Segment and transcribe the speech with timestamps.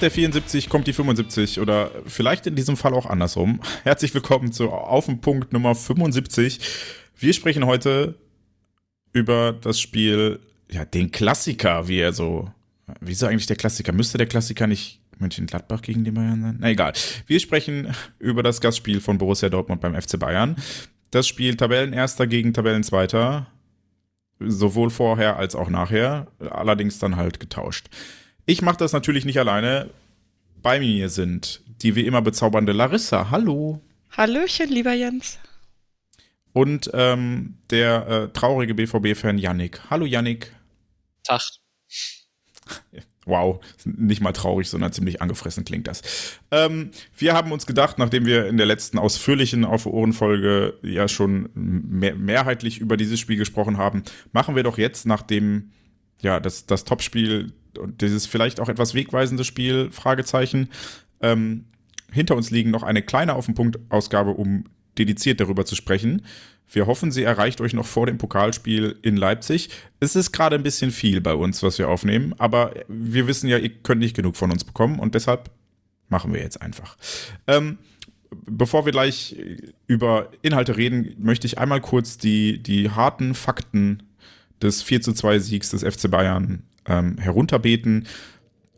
[0.00, 3.60] Der 74 kommt die 75 oder vielleicht in diesem Fall auch andersrum.
[3.82, 6.60] Herzlich willkommen zu Auf den Punkt Nummer 75.
[7.18, 8.14] Wir sprechen heute
[9.12, 10.40] über das Spiel,
[10.70, 12.50] ja, den Klassiker, wie er so.
[13.00, 13.92] Wieso eigentlich der Klassiker?
[13.92, 16.56] Müsste der Klassiker nicht Mönchengladbach gegen die Bayern sein?
[16.60, 16.92] Na egal.
[17.26, 20.56] Wir sprechen über das Gastspiel von Borussia Dortmund beim FC Bayern.
[21.10, 23.48] Das Spiel Tabellenerster gegen Tabellenzweiter.
[24.38, 26.28] Sowohl vorher als auch nachher.
[26.38, 27.90] Allerdings dann halt getauscht.
[28.50, 29.90] Ich mache das natürlich nicht alleine.
[30.60, 33.30] Bei mir sind die wie immer bezaubernde Larissa.
[33.30, 33.80] Hallo.
[34.10, 35.38] Hallöchen, lieber Jens.
[36.52, 39.88] Und ähm, der äh, traurige BVB-Fan Yannick.
[39.88, 40.52] Hallo Yannick.
[41.22, 41.42] Tag.
[43.24, 46.02] Wow, nicht mal traurig, sondern ziemlich angefressen klingt das.
[46.50, 51.50] Ähm, wir haben uns gedacht, nachdem wir in der letzten ausführlichen Auf Ohrenfolge ja schon
[51.54, 55.70] mehr mehrheitlich über dieses Spiel gesprochen haben, machen wir doch jetzt, nachdem
[56.20, 60.68] ja das, das Topspiel und dieses vielleicht auch etwas wegweisende Spiel, Fragezeichen,
[61.20, 61.64] ähm,
[62.12, 64.64] hinter uns liegen noch eine kleine Auf den Punkt Ausgabe, um
[64.98, 66.22] dediziert darüber zu sprechen.
[66.72, 69.70] Wir hoffen, sie erreicht euch noch vor dem Pokalspiel in Leipzig.
[69.98, 73.58] Es ist gerade ein bisschen viel bei uns, was wir aufnehmen, aber wir wissen ja,
[73.58, 75.50] ihr könnt nicht genug von uns bekommen und deshalb
[76.08, 76.96] machen wir jetzt einfach.
[77.46, 77.78] Ähm,
[78.46, 79.36] bevor wir gleich
[79.86, 84.04] über Inhalte reden, möchte ich einmal kurz die, die harten Fakten
[84.62, 88.06] des 4 zu 2 Siegs des FC Bayern ähm, herunterbeten.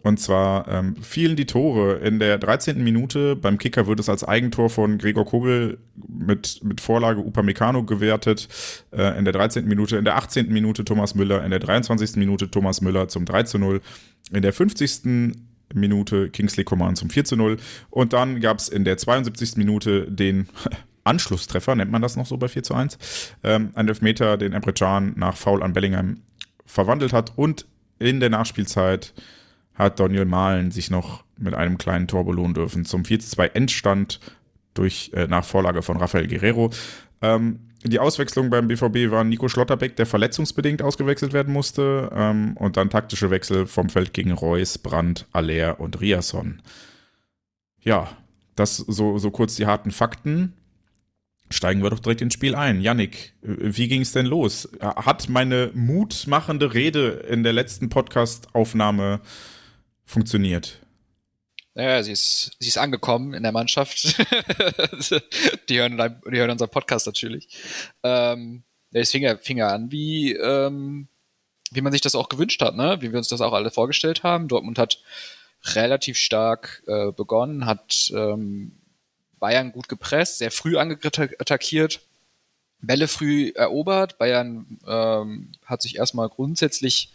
[0.03, 2.83] Und zwar ähm, fielen die Tore in der 13.
[2.83, 3.37] Minute.
[3.37, 5.79] Beim Kicker wird es als Eigentor von Gregor Kobel
[6.09, 8.49] mit, mit Vorlage Upamecano gewertet.
[8.91, 9.67] Äh, in der 13.
[9.67, 10.53] Minute, in der 18.
[10.53, 12.17] Minute Thomas Müller, in der 23.
[12.17, 13.81] Minute Thomas Müller zum 3 zu 0.
[14.33, 15.37] In der 50.
[15.75, 17.57] Minute Kingsley Coman zum 4 zu 0.
[17.91, 19.57] Und dann gab es in der 72.
[19.57, 20.49] Minute den
[21.05, 22.99] Anschlusstreffer, nennt man das noch so bei 4 zu 1.
[23.45, 26.19] Ähm, ein Elfmeter, den Emre Can nach Foul an Bellingham
[26.67, 27.33] verwandelt hat.
[27.37, 27.67] Und
[28.03, 29.15] in der Nachspielzeit
[29.75, 34.21] hat Daniel Mahlen sich noch mit einem kleinen Tor belohnen dürfen zum 4-2 Endstand
[34.75, 36.71] durch äh, Nachvorlage von Rafael Guerrero.
[37.21, 42.11] Ähm, die Auswechslung beim BVB war Nico Schlotterbeck, der verletzungsbedingt ausgewechselt werden musste.
[42.15, 46.63] Ähm, und dann taktische Wechsel vom Feld gegen Reus, Brandt, Aller und Riasson.
[47.81, 48.09] Ja,
[48.55, 50.55] das so, so kurz die harten Fakten
[51.53, 52.81] steigen wir doch direkt ins Spiel ein.
[52.81, 54.69] Yannick, wie ging es denn los?
[54.81, 59.21] Hat meine mutmachende Rede in der letzten Podcast-Aufnahme
[60.05, 60.81] funktioniert?
[61.75, 64.19] Naja, sie ist, sie ist angekommen in der Mannschaft.
[65.69, 67.49] die, hören, die hören unseren Podcast natürlich.
[68.03, 71.09] Ähm, es fing ja, fing ja an, wie, ähm,
[71.71, 72.99] wie man sich das auch gewünscht hat, ne?
[73.01, 74.49] wie wir uns das auch alle vorgestellt haben.
[74.49, 74.99] Dortmund hat
[75.75, 78.82] relativ stark äh, begonnen, hat ähm,
[79.43, 82.01] Bayern gut gepresst, sehr früh attackiert,
[82.81, 84.17] Bälle früh erobert.
[84.17, 87.11] Bayern ähm, hat sich erstmal grundsätzlich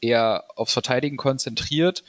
[0.00, 2.04] eher aufs Verteidigen konzentriert.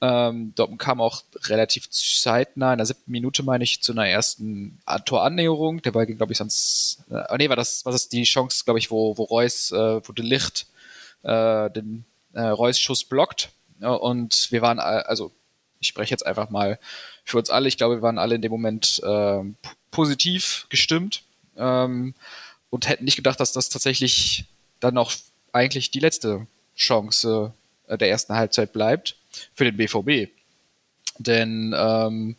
[0.00, 4.80] Ähm, dort kam auch relativ zeitnah, in der siebten Minute meine ich, zu einer ersten
[5.04, 5.82] Torannäherung.
[5.82, 7.04] Der Ball ging, glaube ich, sonst.
[7.10, 10.12] Äh, nee, war das, was ist die Chance, glaube ich, wo, wo Reus, äh, wo
[10.14, 10.66] de Licht
[11.24, 13.50] äh, den äh, Reus Schuss blockt.
[13.80, 15.30] Und wir waren, also
[15.78, 16.78] ich spreche jetzt einfach mal
[17.24, 17.68] für uns alle.
[17.68, 19.42] Ich glaube, wir waren alle in dem Moment äh,
[19.90, 21.22] positiv gestimmt
[21.56, 22.14] ähm,
[22.70, 24.44] und hätten nicht gedacht, dass das tatsächlich
[24.80, 25.12] dann auch
[25.52, 27.52] eigentlich die letzte Chance
[27.88, 29.16] äh, der ersten Halbzeit bleibt
[29.54, 30.30] für den BVB.
[31.18, 32.36] Denn ähm,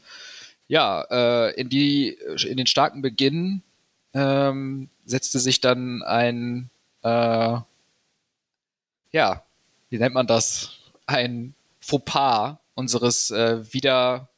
[0.67, 2.17] ja, äh, in, die,
[2.47, 3.61] in den starken Beginn
[4.13, 6.69] ähm, setzte sich dann ein,
[7.03, 7.57] äh,
[9.11, 9.43] ja,
[9.89, 10.71] wie nennt man das?
[11.05, 14.29] Ein Fauxpas unseres äh, wieder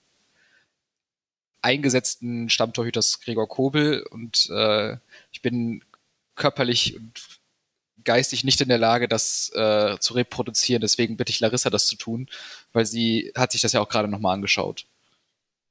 [1.64, 4.98] eingesetzten Stammtorhüters Gregor Kobel und äh,
[5.32, 5.84] ich bin
[6.36, 7.14] körperlich und
[8.04, 10.82] geistig nicht in der Lage, das äh, zu reproduzieren.
[10.82, 12.28] Deswegen bitte ich Larissa, das zu tun,
[12.74, 14.86] weil sie hat sich das ja auch gerade nochmal angeschaut.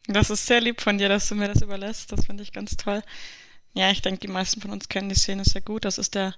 [0.07, 2.11] Das ist sehr lieb von dir, dass du mir das überlässt.
[2.11, 3.03] Das finde ich ganz toll.
[3.75, 5.85] Ja, ich denke, die meisten von uns kennen die Szene sehr gut.
[5.85, 6.35] Das ist der,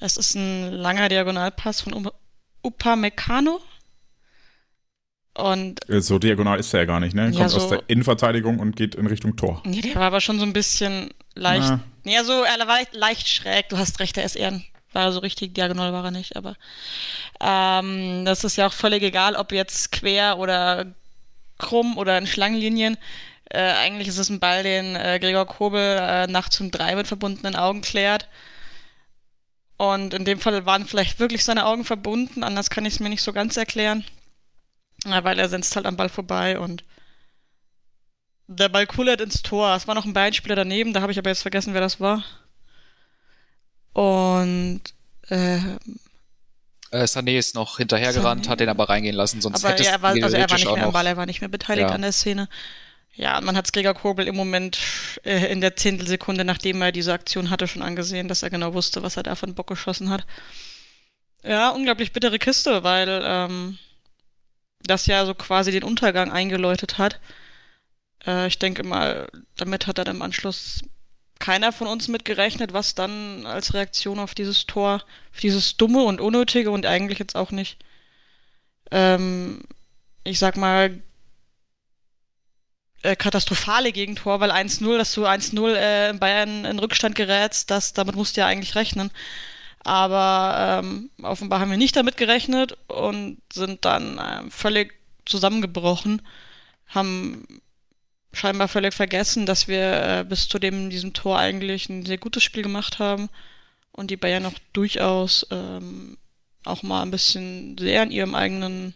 [0.00, 2.10] es ist ein langer Diagonalpass von
[2.62, 3.60] Upa Meccano,
[5.34, 7.24] und äh, so diagonal ist er ja gar nicht, ne?
[7.24, 9.62] Kommt ja, so, aus der Innenverteidigung und geht in Richtung Tor.
[9.66, 11.70] Ja, der war aber schon so ein bisschen leicht.
[11.70, 11.80] Ah.
[12.04, 14.60] Ja, so, er war leicht schräg, du hast recht, er ist eher
[14.92, 16.56] war so richtig diagonal war er nicht, aber
[17.40, 20.86] Ähm, das ist ja auch völlig egal, ob jetzt quer oder
[21.58, 22.96] krumm oder in Schlangenlinien.
[23.50, 27.06] Äh, eigentlich ist es ein Ball, den äh, Gregor Kobel äh, nachts um drei mit
[27.06, 28.28] verbundenen Augen klärt.
[29.76, 33.08] Und in dem Fall waren vielleicht wirklich seine Augen verbunden, anders kann ich es mir
[33.08, 34.04] nicht so ganz erklären.
[35.06, 36.84] Ja, weil er senzt halt am Ball vorbei und
[38.46, 39.74] der Ball kullert ins Tor.
[39.74, 42.24] Es war noch ein Beinspieler daneben, da habe ich aber jetzt vergessen, wer das war.
[43.92, 44.82] Und
[45.28, 45.56] äh,
[46.90, 50.12] äh, Sané ist noch hinterhergerannt, hat den aber reingehen lassen, sonst aber hätte er war,
[50.12, 51.94] also er war nicht mehr am Ball, er war nicht mehr beteiligt Ja.
[51.94, 52.48] an der Szene.
[53.14, 54.78] Ja, man hat Gregor Kobel im Moment
[55.24, 59.02] äh, in der Zehntelsekunde, nachdem er diese Aktion hatte, schon angesehen, dass er genau wusste,
[59.02, 60.24] was er da einen Bock geschossen hat.
[61.42, 63.78] Ja, unglaublich bittere Kiste, weil ähm,
[64.84, 67.20] das ja so quasi den Untergang eingeläutet hat.
[68.26, 70.82] Äh, ich denke mal, damit hat dann im Anschluss
[71.38, 75.02] keiner von uns mitgerechnet, was dann als Reaktion auf dieses Tor,
[75.32, 77.78] auf dieses dumme und unnötige und eigentlich jetzt auch nicht,
[78.92, 79.62] ähm,
[80.24, 81.02] ich sag mal,
[83.02, 87.92] äh, katastrophale Gegentor, weil 1-0, dass du 1-0 äh, in Bayern in Rückstand gerätst, das,
[87.92, 89.10] damit musst du ja eigentlich rechnen.
[89.84, 94.94] Aber ähm, offenbar haben wir nicht damit gerechnet und sind dann ähm, völlig
[95.26, 96.22] zusammengebrochen,
[96.86, 97.46] haben
[98.32, 102.42] scheinbar völlig vergessen, dass wir äh, bis zu dem, diesem Tor eigentlich ein sehr gutes
[102.42, 103.28] Spiel gemacht haben
[103.90, 106.16] und die Bayern auch durchaus ähm,
[106.64, 108.94] auch mal ein bisschen sehr in ihrem eigenen,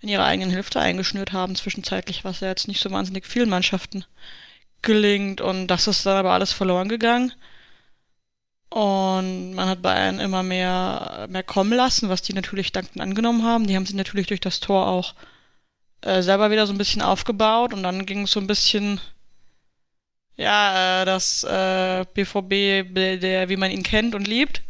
[0.00, 4.04] in ihrer eigenen Hälfte eingeschnürt haben, zwischenzeitlich, was ja jetzt nicht so wahnsinnig vielen Mannschaften
[4.82, 7.32] gelingt und das ist dann aber alles verloren gegangen.
[8.74, 13.68] Und man hat Bayern immer mehr, mehr kommen lassen, was die natürlich dankend angenommen haben.
[13.68, 15.14] Die haben sich natürlich durch das Tor auch
[16.00, 19.00] äh, selber wieder so ein bisschen aufgebaut und dann ging es so ein bisschen,
[20.36, 24.60] ja, äh, das äh, BVB, der, wie man ihn kennt und liebt,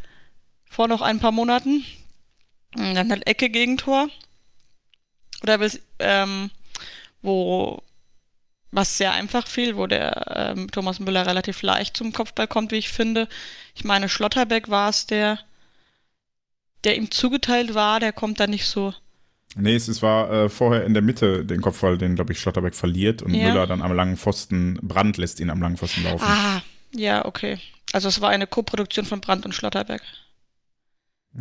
[0.68, 1.82] vor noch ein paar Monaten.
[2.76, 4.10] Und dann halt Ecke gegen Tor.
[5.42, 6.50] Oder bis, ähm,
[7.22, 7.82] wo
[8.74, 12.76] was sehr einfach fiel, wo der ähm, Thomas Müller relativ leicht zum Kopfball kommt, wie
[12.76, 13.28] ich finde.
[13.74, 15.38] Ich meine, Schlotterbeck war es, der,
[16.82, 18.92] der ihm zugeteilt war, der kommt da nicht so.
[19.56, 22.74] Nee, es, es war äh, vorher in der Mitte den Kopfball, den, glaube ich, Schlotterbeck
[22.74, 23.48] verliert und Ja.
[23.48, 26.24] Müller dann am langen Pfosten, Brand lässt ihn am langen Pfosten laufen.
[26.26, 26.60] Ah,
[26.92, 27.58] ja, okay.
[27.92, 30.02] Also es war eine Co-Produktion von Brandt und Schlotterbeck.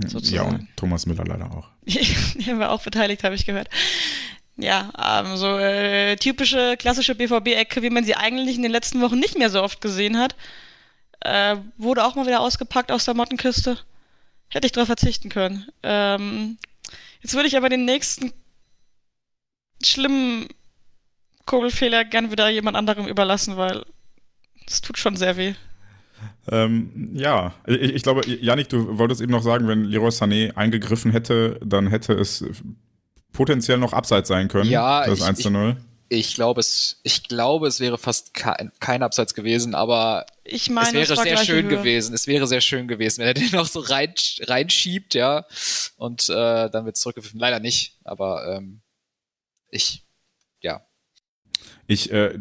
[0.03, 0.55] ja, sozusagen.
[0.55, 1.67] und Thomas Müller leider auch.
[2.45, 3.69] Der war auch beteiligt, habe ich gehört.
[4.55, 4.91] Ja,
[5.23, 9.37] ähm, so äh, typische klassische BVB-Ecke, wie man sie eigentlich in den letzten Wochen nicht
[9.37, 10.35] mehr so oft gesehen hat.
[11.21, 13.79] Äh, wurde auch mal wieder ausgepackt aus der Mottenkiste.
[14.49, 15.67] Hätte ich drauf verzichten können.
[15.81, 16.57] Ähm,
[17.21, 18.31] jetzt würde ich aber den nächsten
[19.83, 20.47] schlimmen
[21.45, 23.83] Kurbelfehler gern wieder jemand anderem überlassen, weil
[24.67, 25.55] es tut schon sehr weh.
[26.51, 31.11] Ähm, ja, ich, ich glaube, Janik, du wolltest eben noch sagen, wenn Leroy Sané eingegriffen
[31.11, 32.45] hätte, dann hätte es
[33.33, 34.69] potenziell noch abseits sein können.
[34.69, 35.75] Ja, das ich- 1 zu 0.
[36.09, 40.99] Ich glaube, es, ich glaube, es wäre fast kein, kein Abseits gewesen, aber Ich meine,
[41.01, 41.77] es wäre sehr schön Höhe.
[41.77, 42.13] gewesen.
[42.13, 45.45] Es wäre sehr schön gewesen, wenn er den noch so rein, reinschiebt, ja.
[45.97, 47.39] Und äh, dann wird zurückgepfiffen.
[47.39, 48.81] Leider nicht, aber ähm,
[49.69, 50.03] ich,
[50.61, 50.85] ja.
[51.87, 52.37] Ich äh,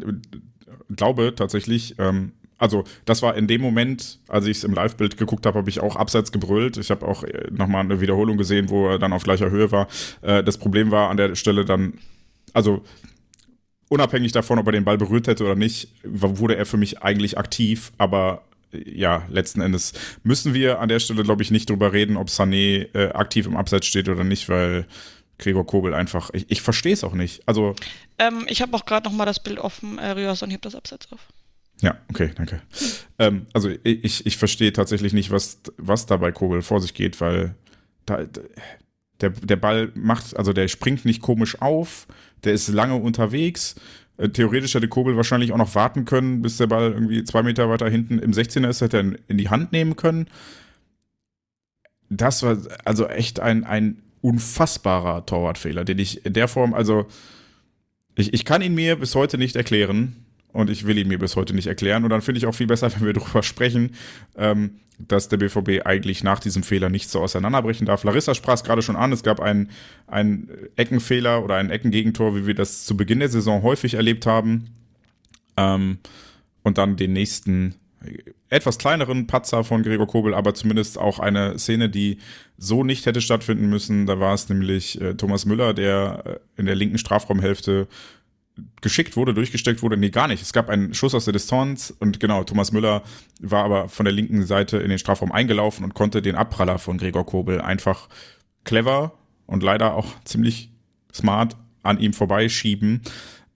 [0.95, 5.45] glaube tatsächlich, ähm, also das war in dem Moment, als ich es im Live-Bild geguckt
[5.45, 6.77] habe, habe ich auch abseits gebrüllt.
[6.77, 9.87] Ich habe auch äh, nochmal eine Wiederholung gesehen, wo er dann auf gleicher Höhe war.
[10.21, 11.99] Äh, das Problem war an der Stelle dann,
[12.53, 12.83] also
[13.89, 17.37] unabhängig davon, ob er den Ball berührt hätte oder nicht, wurde er für mich eigentlich
[17.37, 21.93] aktiv, aber äh, ja, letzten Endes müssen wir an der Stelle, glaube ich, nicht drüber
[21.93, 24.85] reden, ob Sané äh, aktiv im Abseits steht oder nicht, weil
[25.37, 27.47] Gregor Kobel einfach, ich, ich verstehe es auch nicht.
[27.47, 27.75] Also
[28.19, 31.11] Ähm, ich habe auch gerade noch mal das Bild offen, äh, und hebt das Abseits
[31.11, 31.19] auf.
[31.83, 32.61] Ja, okay, danke.
[33.19, 37.19] Ähm, also ich, ich verstehe tatsächlich nicht, was, was da bei Kobel vor sich geht,
[37.19, 37.55] weil
[38.05, 38.25] da,
[39.19, 42.07] der, der Ball macht, also der springt nicht komisch auf,
[42.45, 43.75] der ist lange unterwegs.
[44.17, 47.69] Äh, Theoretisch hätte Kobel wahrscheinlich auch noch warten können, bis der Ball irgendwie zwei Meter
[47.69, 50.27] weiter hinten im 16er ist, hätte er in die Hand nehmen können.
[52.09, 57.07] Das war also echt ein, ein unfassbarer Torwartfehler, den ich in der Form, also
[58.15, 60.22] ich, ich kann ihn mir bis heute nicht erklären
[60.53, 62.03] und ich will ihn mir bis heute nicht erklären.
[62.03, 63.95] Und dann finde ich auch viel besser, wenn wir darüber sprechen,
[64.37, 68.03] ähm, dass der BVB eigentlich nach diesem Fehler nicht so auseinanderbrechen darf.
[68.03, 69.71] Larissa sprach es gerade schon an, es gab einen,
[70.07, 74.69] einen Eckenfehler oder ein Eckengegentor, wie wir das zu Beginn der Saison häufig erlebt haben.
[75.57, 75.97] Ähm,
[76.63, 81.57] und dann den nächsten äh, etwas kleineren Patzer von Gregor Kobel, aber zumindest auch eine
[81.57, 82.19] Szene, die
[82.57, 84.05] so nicht hätte stattfinden müssen.
[84.05, 87.87] Da war es nämlich äh, Thomas Müller, der äh, in der linken Strafraumhälfte
[88.81, 89.97] geschickt wurde, durchgesteckt wurde.
[89.97, 90.41] Nee, gar nicht.
[90.41, 93.03] Es gab einen Schuss aus der Distanz und genau, Thomas Müller
[93.39, 96.97] war aber von der linken Seite in den Strafraum eingelaufen und konnte den Abpraller von
[96.97, 98.09] Gregor Kobel einfach
[98.63, 99.13] clever
[99.47, 100.71] und leider auch ziemlich
[101.13, 103.01] smart an ihm vorbeischieben.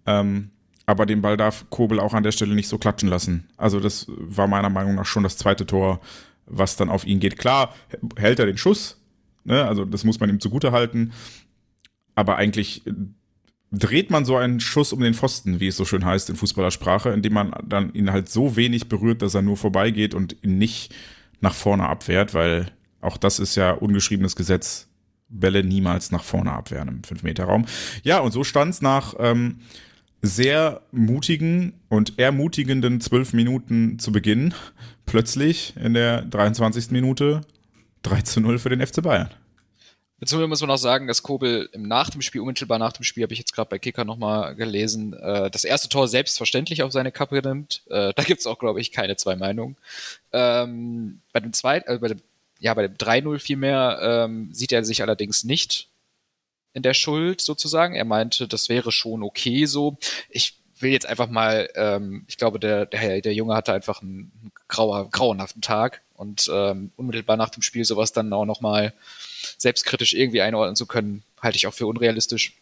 [0.05, 0.51] Ähm,
[0.85, 3.49] aber den Ball darf Kobel auch an der Stelle nicht so klatschen lassen.
[3.57, 5.99] Also das war meiner Meinung nach schon das zweite Tor,
[6.45, 7.37] was dann auf ihn geht.
[7.37, 7.75] Klar
[8.15, 9.01] hält er den Schuss,
[9.43, 9.65] ne?
[9.65, 11.11] also das muss man ihm zugute halten.
[12.15, 12.83] Aber eigentlich
[13.71, 17.09] dreht man so einen Schuss um den Pfosten, wie es so schön heißt in Fußballersprache,
[17.09, 20.95] indem man dann ihn halt so wenig berührt, dass er nur vorbeigeht und ihn nicht
[21.41, 22.67] nach vorne abwehrt, weil
[23.01, 24.87] auch das ist ja ungeschriebenes Gesetz.
[25.29, 27.65] Bälle niemals nach vorne abwehren im 5-Meter-Raum.
[28.03, 29.59] Ja, und so stand es nach ähm,
[30.21, 34.53] sehr mutigen und ermutigenden zwölf Minuten zu Beginn
[35.05, 36.91] plötzlich in der 23.
[36.91, 37.41] Minute
[38.03, 39.29] 3 zu 0 für den FC Bayern.
[40.19, 43.23] Beziehungsweise muss man auch sagen, dass Kobel im nach dem Spiel, unmittelbar nach dem Spiel,
[43.23, 47.11] habe ich jetzt gerade bei Kicker nochmal gelesen, äh, das erste Tor selbstverständlich auf seine
[47.11, 47.83] Kappe nimmt.
[47.87, 49.77] Äh, da gibt's auch, glaube ich, keine zwei Meinungen.
[50.33, 52.21] Ähm, bei dem zweiten, äh, bei dem,
[52.59, 55.87] ja, bei dem 3-0 vielmehr ähm, sieht er sich allerdings nicht
[56.73, 57.93] in der Schuld sozusagen.
[57.93, 59.97] Er meinte, das wäre schon okay so.
[60.29, 64.51] Ich will jetzt einfach mal, ähm, ich glaube, der, der, der Junge hatte einfach einen
[64.67, 68.93] grauer, grauenhaften Tag und ähm, unmittelbar nach dem Spiel sowas dann auch nochmal
[69.57, 72.53] selbstkritisch irgendwie einordnen zu können, halte ich auch für unrealistisch.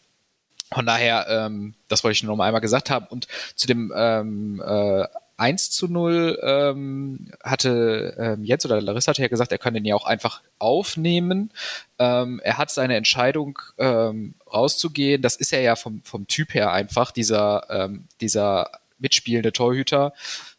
[0.72, 3.06] Von daher, ähm, das wollte ich nur noch mal einmal gesagt haben.
[3.08, 5.06] Und zu dem ähm, äh,
[5.38, 9.84] 1 zu 0 ähm, hatte ähm, Jens oder Larissa hatte ja gesagt, er kann den
[9.84, 11.52] ja auch einfach aufnehmen.
[11.98, 15.20] Ähm, er hat seine Entscheidung ähm, rauszugehen.
[15.20, 20.14] Das ist er ja vom, vom Typ her einfach, dieser, ähm, dieser mitspielende Torhüter.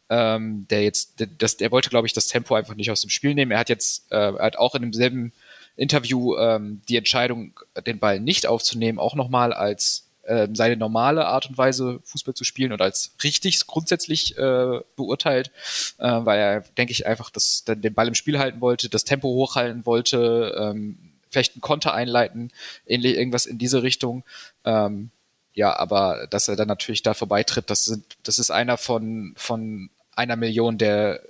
[0.10, 3.10] Ähm, der jetzt, der, das, der wollte, glaube ich, das Tempo einfach nicht aus dem
[3.10, 3.52] Spiel nehmen.
[3.52, 5.34] Er hat jetzt, äh, er hat auch in demselben
[5.78, 11.48] Interview ähm, die Entscheidung, den Ball nicht aufzunehmen, auch nochmal als äh, seine normale Art
[11.48, 15.52] und Weise, Fußball zu spielen und als richtig grundsätzlich äh, beurteilt,
[16.00, 19.30] äh, weil er, denke ich, einfach das, den Ball im Spiel halten wollte, das Tempo
[19.30, 22.52] hochhalten wollte, ähm, vielleicht einen Konter einleiten,
[22.86, 24.24] ähnlich irgendwas in diese Richtung.
[24.66, 25.12] Ähm,
[25.54, 29.90] ja, aber dass er dann natürlich da vorbeitritt, das, sind, das ist einer von, von
[30.16, 31.22] einer Million, der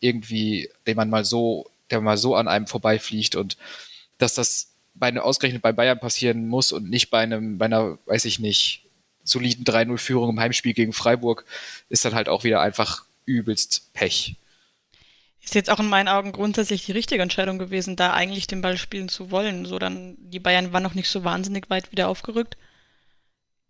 [0.00, 3.56] irgendwie, den man mal so, der mal so an einem vorbeifliegt und
[4.22, 8.24] dass das bei ausgerechnet bei Bayern passieren muss und nicht bei einem, bei einer, weiß
[8.24, 8.84] ich nicht,
[9.24, 11.44] soliden 3-0-Führung im Heimspiel gegen Freiburg,
[11.88, 14.36] ist dann halt auch wieder einfach übelst Pech.
[15.42, 18.76] Ist jetzt auch in meinen Augen grundsätzlich die richtige Entscheidung gewesen, da eigentlich den Ball
[18.76, 19.64] spielen zu wollen.
[19.64, 22.56] So dann, die Bayern waren noch nicht so wahnsinnig weit wieder aufgerückt.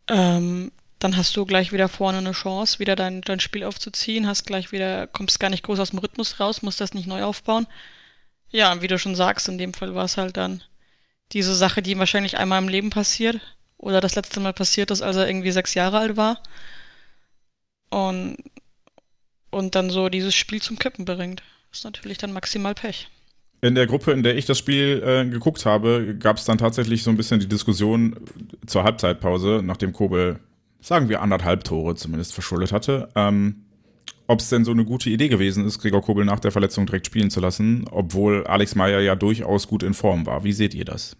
[0.08, 4.46] Ähm, dann hast du gleich wieder vorne eine Chance, wieder dein, dein Spiel aufzuziehen, hast
[4.46, 7.66] gleich wieder, kommst gar nicht groß aus dem Rhythmus raus, musst das nicht neu aufbauen.
[8.50, 10.62] Ja, wie du schon sagst, in dem Fall war es halt dann
[11.32, 13.40] diese Sache, die ihm wahrscheinlich einmal im Leben passiert.
[13.78, 16.42] Oder das letzte Mal passiert ist, als er irgendwie sechs Jahre alt war.
[17.88, 18.36] Und,
[19.50, 21.42] und dann so dieses Spiel zum Kippen bringt.
[21.72, 23.08] Ist natürlich dann maximal Pech.
[23.62, 27.02] In der Gruppe, in der ich das Spiel äh, geguckt habe, gab es dann tatsächlich
[27.02, 28.16] so ein bisschen die Diskussion
[28.66, 30.40] zur Halbzeitpause, nachdem Kobel,
[30.80, 33.08] sagen wir, anderthalb Tore zumindest verschuldet hatte.
[33.14, 33.66] Ähm,
[34.30, 37.06] ob es denn so eine gute Idee gewesen ist, Gregor Kobel nach der Verletzung direkt
[37.06, 40.44] spielen zu lassen, obwohl Alex Meyer ja durchaus gut in Form war.
[40.44, 41.16] Wie seht ihr das?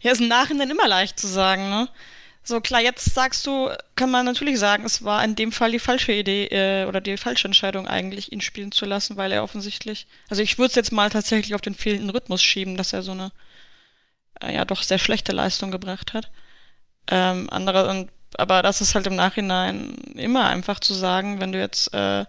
[0.00, 1.88] Ja, ist im Nachhinein immer leicht zu sagen, ne?
[2.42, 5.78] So klar, jetzt sagst du, kann man natürlich sagen, es war in dem Fall die
[5.78, 10.08] falsche Idee äh, oder die falsche Entscheidung eigentlich, ihn spielen zu lassen, weil er offensichtlich,
[10.28, 13.12] also ich würde es jetzt mal tatsächlich auf den fehlenden Rhythmus schieben, dass er so
[13.12, 13.30] eine
[14.40, 16.32] äh, ja doch sehr schlechte Leistung gebracht hat.
[17.08, 21.58] Ähm, andere und aber das ist halt im Nachhinein immer einfach zu sagen, wenn du
[21.58, 22.24] jetzt, äh,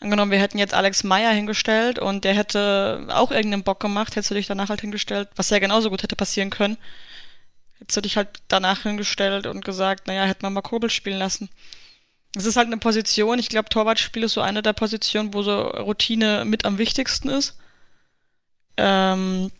[0.00, 4.30] angenommen, wir hätten jetzt Alex Meyer hingestellt und der hätte auch irgendeinen Bock gemacht, hättest
[4.30, 6.76] du dich danach halt hingestellt, was ja genauso gut hätte passieren können.
[7.78, 11.48] Hättest du dich halt danach hingestellt und gesagt, naja, hätten wir mal Kobel spielen lassen.
[12.34, 15.60] Es ist halt eine Position, ich glaube, Torwartspiel ist so eine der Positionen, wo so
[15.60, 17.56] Routine mit am wichtigsten ist.
[18.76, 19.50] Ähm,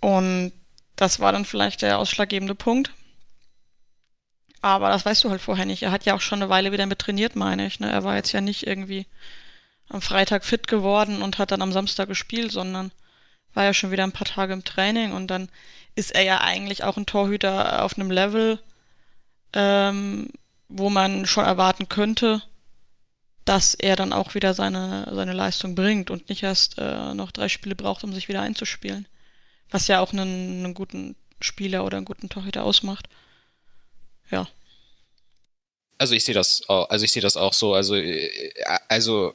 [0.00, 0.52] und
[0.96, 2.92] das war dann vielleicht der ausschlaggebende Punkt.
[4.60, 5.82] Aber das weißt du halt vorher nicht.
[5.82, 7.78] Er hat ja auch schon eine Weile wieder mit trainiert, meine ich.
[7.80, 7.90] Ne?
[7.90, 9.06] Er war jetzt ja nicht irgendwie
[9.88, 12.90] am Freitag fit geworden und hat dann am Samstag gespielt, sondern
[13.54, 15.48] war ja schon wieder ein paar Tage im Training und dann
[15.94, 18.60] ist er ja eigentlich auch ein Torhüter auf einem Level,
[19.54, 20.28] ähm,
[20.68, 22.42] wo man schon erwarten könnte,
[23.44, 27.48] dass er dann auch wieder seine, seine Leistung bringt und nicht erst äh, noch drei
[27.48, 29.08] Spiele braucht, um sich wieder einzuspielen.
[29.70, 33.08] Was ja auch einen, einen guten Spieler oder einen guten Torhüter ausmacht
[34.30, 34.48] ja.
[35.98, 37.74] Also ich sehe das, also ich sehe das auch so.
[37.74, 38.30] Also, äh,
[38.88, 39.34] also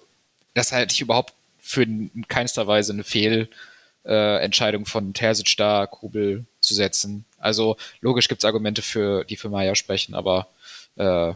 [0.53, 6.45] das halte ich überhaupt für in keinster Weise eine Fehlentscheidung äh, von Terzic da, Kubel
[6.62, 7.25] zu setzen.
[7.38, 10.47] Also logisch gibt es Argumente für, die für Maya sprechen, aber
[10.95, 11.33] äh,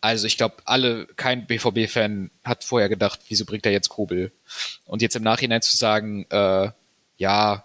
[0.00, 4.30] also ich glaube, alle, kein BVB-Fan hat vorher gedacht, wieso bringt er jetzt Kobel?
[4.84, 6.70] Und jetzt im Nachhinein zu sagen, äh,
[7.16, 7.64] ja,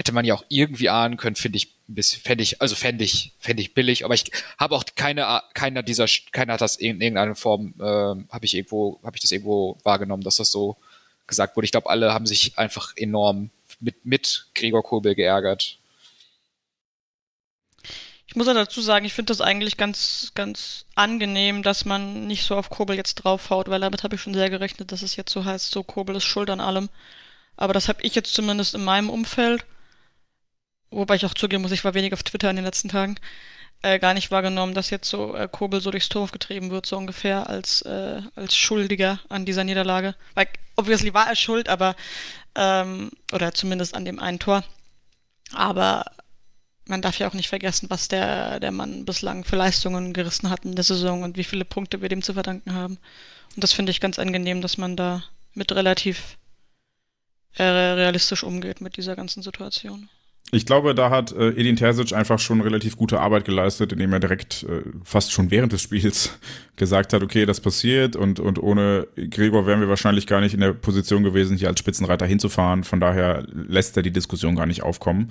[0.00, 1.74] hätte man ja auch irgendwie ahnen können, finde ich
[2.22, 6.06] fände ich, also fände ich, fände ich billig, aber ich habe auch keine, keiner dieser,
[6.32, 10.22] keiner hat das in irgendeiner Form, äh, habe ich irgendwo, habe ich das irgendwo wahrgenommen,
[10.22, 10.78] dass das so
[11.26, 11.66] gesagt wurde.
[11.66, 15.76] Ich glaube, alle haben sich einfach enorm mit, mit Gregor Kobel geärgert.
[18.26, 22.44] Ich muss ja dazu sagen, ich finde das eigentlich ganz, ganz angenehm, dass man nicht
[22.44, 25.32] so auf Kobel jetzt draufhaut, weil damit habe ich schon sehr gerechnet, dass es jetzt
[25.32, 26.88] so heißt, so Kobel ist schuld an allem.
[27.56, 29.66] Aber das habe ich jetzt zumindest in meinem Umfeld
[30.90, 33.16] wobei ich auch zugeben muss, ich war wenig auf Twitter in den letzten Tagen,
[33.82, 36.96] äh, gar nicht wahrgenommen, dass jetzt so äh, Kobel so durchs Torf getrieben wird, so
[36.96, 40.14] ungefähr, als, äh, als Schuldiger an dieser Niederlage.
[40.34, 41.96] Weil, obviously war er schuld, aber,
[42.54, 44.64] ähm, oder zumindest an dem einen Tor.
[45.52, 46.04] Aber
[46.86, 50.64] man darf ja auch nicht vergessen, was der, der Mann bislang für Leistungen gerissen hat
[50.64, 52.98] in der Saison und wie viele Punkte wir dem zu verdanken haben.
[53.54, 56.36] Und das finde ich ganz angenehm, dass man da mit relativ
[57.56, 60.08] äh, realistisch umgeht mit dieser ganzen Situation.
[60.52, 64.20] Ich glaube, da hat äh, Edin Terzic einfach schon relativ gute Arbeit geleistet, indem er
[64.20, 66.38] direkt äh, fast schon während des Spiels
[66.76, 70.60] gesagt hat, okay, das passiert und, und ohne Gregor wären wir wahrscheinlich gar nicht in
[70.60, 72.82] der Position gewesen, hier als Spitzenreiter hinzufahren.
[72.84, 75.30] Von daher lässt er die Diskussion gar nicht aufkommen.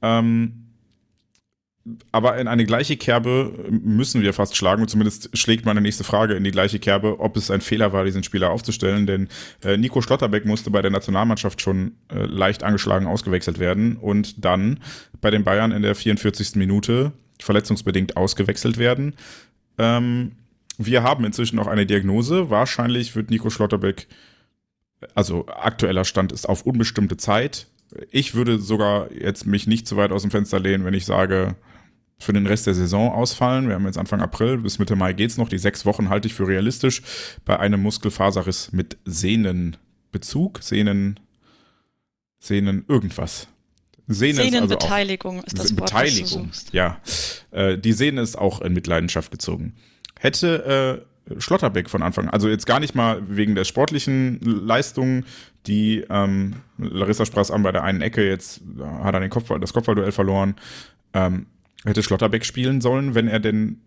[0.00, 0.67] Ähm,
[2.12, 4.82] aber in eine gleiche Kerbe müssen wir fast schlagen.
[4.82, 8.04] Und zumindest schlägt meine nächste Frage in die gleiche Kerbe, ob es ein Fehler war,
[8.04, 9.06] diesen Spieler aufzustellen.
[9.06, 9.28] Denn
[9.62, 14.80] äh, Nico Schlotterbeck musste bei der Nationalmannschaft schon äh, leicht angeschlagen ausgewechselt werden und dann
[15.20, 16.56] bei den Bayern in der 44.
[16.56, 19.14] Minute verletzungsbedingt ausgewechselt werden.
[19.78, 20.32] Ähm,
[20.78, 22.50] wir haben inzwischen auch eine Diagnose.
[22.50, 24.06] Wahrscheinlich wird Nico Schlotterbeck,
[25.14, 27.66] also aktueller Stand ist auf unbestimmte Zeit.
[28.10, 31.56] Ich würde sogar jetzt mich nicht zu weit aus dem Fenster lehnen, wenn ich sage,
[32.20, 33.68] für den Rest der Saison ausfallen.
[33.68, 35.48] Wir haben jetzt Anfang April, bis Mitte Mai geht's noch.
[35.48, 37.02] Die sechs Wochen halte ich für realistisch.
[37.44, 41.20] Bei einem Muskelfaserriss mit Sehnenbezug, Sehnen,
[42.38, 43.48] Sehnen irgendwas.
[44.08, 46.98] Sehne Sehnenbeteiligung ist, also ist das Wort, Beteiligung, ja.
[47.50, 49.74] Äh, die Sehne ist auch in Mitleidenschaft gezogen.
[50.18, 55.26] Hätte äh, Schlotterbeck von Anfang, also jetzt gar nicht mal wegen der sportlichen Leistungen,
[55.66, 58.62] die ähm, Larissa sprach an bei der einen Ecke, jetzt
[59.02, 60.56] hat er den Kopfball, das Kopfballduell verloren.
[61.12, 61.46] Ähm,
[61.84, 63.80] hätte Schlotterbeck spielen sollen, wenn er denn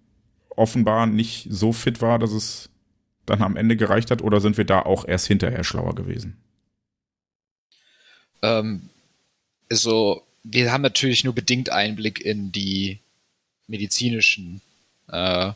[0.49, 2.69] offenbar nicht so fit war, dass es
[3.25, 6.37] dann am Ende gereicht hat, oder sind wir da auch erst hinterher schlauer gewesen?
[8.41, 8.89] Ähm,
[9.69, 12.99] also, wir haben natürlich nur bedingt Einblick in die
[13.67, 14.61] medizinischen,
[15.07, 15.51] äh,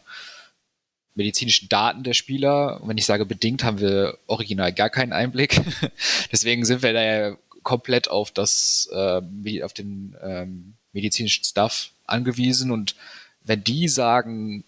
[1.15, 2.81] medizinischen Daten der Spieler.
[2.81, 5.59] Und wenn ich sage bedingt, haben wir original gar keinen Einblick.
[6.31, 12.71] Deswegen sind wir da ja komplett auf das, äh, auf den ähm, medizinischen Stuff angewiesen
[12.71, 12.95] und
[13.43, 14.63] wenn die sagen,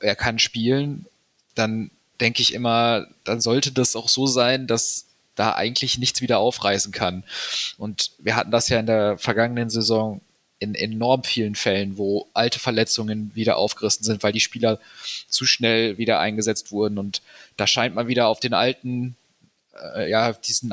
[0.00, 1.06] er kann spielen,
[1.54, 6.38] dann denke ich immer, dann sollte das auch so sein, dass da eigentlich nichts wieder
[6.38, 7.22] aufreißen kann.
[7.76, 10.20] Und wir hatten das ja in der vergangenen Saison
[10.58, 14.80] in enorm vielen Fällen, wo alte Verletzungen wieder aufgerissen sind, weil die Spieler
[15.28, 16.98] zu schnell wieder eingesetzt wurden.
[16.98, 17.22] Und
[17.56, 19.16] da scheint man wieder auf den alten,
[19.94, 20.72] äh, ja, diesen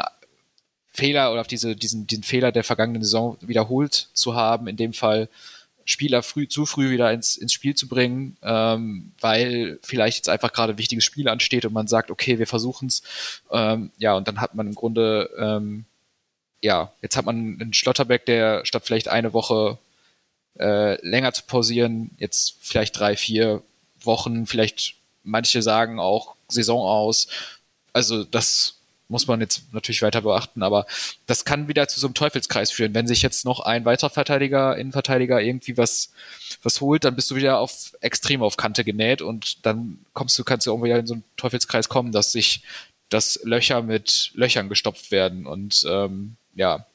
[0.96, 4.94] Fehler oder auf diese, diesen, diesen Fehler der vergangenen Saison wiederholt zu haben, in dem
[4.94, 5.30] Fall
[5.84, 10.52] Spieler früh, zu früh wieder ins, ins Spiel zu bringen, ähm, weil vielleicht jetzt einfach
[10.52, 13.04] gerade ein wichtiges Spiel ansteht und man sagt, okay, wir versuchen es.
[13.52, 15.86] Ähm, ja, und dann hat man im Grunde, ähm,
[16.62, 19.78] ja, jetzt hat man einen Schlotterbeck, der statt vielleicht eine Woche
[20.60, 23.62] äh, länger zu pausieren, jetzt vielleicht drei, vier
[24.02, 27.28] Wochen, vielleicht manche sagen auch Saison aus.
[27.94, 28.75] Also das
[29.08, 30.86] muss man jetzt natürlich weiter beachten, aber
[31.28, 32.94] das kann wieder zu so einem Teufelskreis führen.
[32.94, 36.12] Wenn sich jetzt noch ein weiterer Verteidiger, Innenverteidiger irgendwie was,
[36.64, 40.44] was holt, dann bist du wieder auf extrem auf Kante genäht und dann kommst du,
[40.44, 42.64] kannst du auch wieder in so einen Teufelskreis kommen, dass sich,
[43.10, 46.86] dass Löcher mit Löchern gestopft werden und ähm, ja,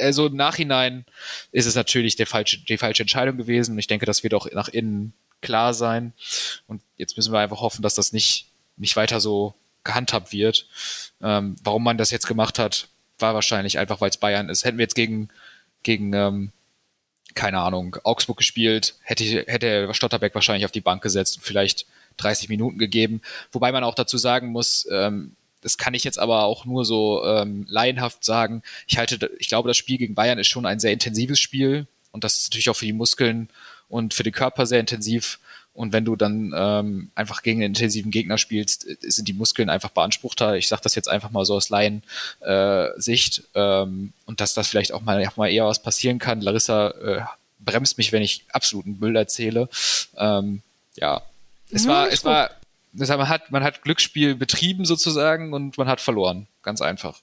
[0.00, 1.04] also im Nachhinein
[1.50, 4.68] ist es natürlich der falsche, die falsche Entscheidung gewesen ich denke, das wird auch nach
[4.68, 6.12] innen klar sein
[6.66, 9.54] und jetzt müssen wir einfach hoffen, dass das nicht, nicht weiter so
[9.88, 10.66] gehandhabt wird.
[11.20, 14.64] Ähm, warum man das jetzt gemacht hat, war wahrscheinlich einfach, weil es Bayern ist.
[14.64, 15.28] Hätten wir jetzt gegen,
[15.82, 16.52] gegen ähm,
[17.34, 21.86] keine Ahnung, Augsburg gespielt, hätte, hätte Stotterbeck wahrscheinlich auf die Bank gesetzt und vielleicht
[22.18, 23.22] 30 Minuten gegeben.
[23.50, 27.24] Wobei man auch dazu sagen muss, ähm, das kann ich jetzt aber auch nur so
[27.24, 28.62] ähm, laienhaft sagen.
[28.86, 32.24] Ich halte, ich glaube, das Spiel gegen Bayern ist schon ein sehr intensives Spiel und
[32.24, 33.48] das ist natürlich auch für die Muskeln
[33.88, 35.40] und für den Körper sehr intensiv.
[35.74, 39.70] Und wenn du dann ähm, einfach gegen einen intensiven Gegner spielst, äh, sind die Muskeln
[39.70, 40.56] einfach beanspruchter.
[40.56, 43.42] Ich sage das jetzt einfach mal so aus Laien-Sicht.
[43.54, 46.40] Äh, ähm, und dass das vielleicht auch mal, auch mal eher was passieren kann.
[46.40, 47.20] Larissa äh,
[47.60, 49.68] bremst mich, wenn ich absoluten Müll erzähle.
[50.16, 50.62] Ähm,
[50.96, 51.22] ja,
[51.70, 52.32] es ja, war, es gut.
[52.32, 52.50] war,
[52.92, 56.48] man hat, man hat Glücksspiel betrieben sozusagen und man hat verloren.
[56.62, 57.20] Ganz einfach.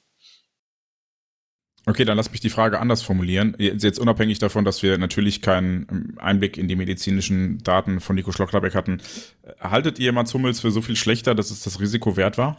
[1.88, 3.56] Okay, dann lass mich die Frage anders formulieren.
[3.60, 8.32] Jetzt unabhängig davon, dass wir natürlich keinen ähm, Einblick in die medizinischen Daten von Nico
[8.32, 9.02] Schlotterbeck hatten.
[9.60, 12.58] Haltet ihr Mats Hummels für so viel schlechter, dass es das Risiko wert war?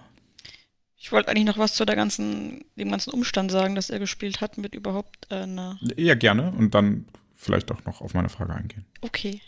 [0.96, 4.40] Ich wollte eigentlich noch was zu der ganzen, dem ganzen Umstand sagen, dass er gespielt
[4.40, 5.78] hat mit überhaupt äh, einer.
[5.96, 6.52] Ja, gerne.
[6.52, 8.84] Und dann vielleicht auch noch auf meine Frage eingehen.
[9.00, 9.40] Okay.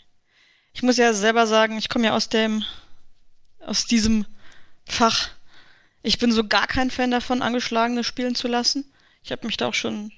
[0.73, 2.63] Ich muss ja selber sagen, ich komme ja aus dem,
[3.59, 4.25] aus diesem
[4.85, 5.29] Fach.
[6.03, 8.85] Ich bin so gar kein Fan davon, Angeschlagene spielen zu lassen.
[9.29, 10.11] Ich habe mich da auch schon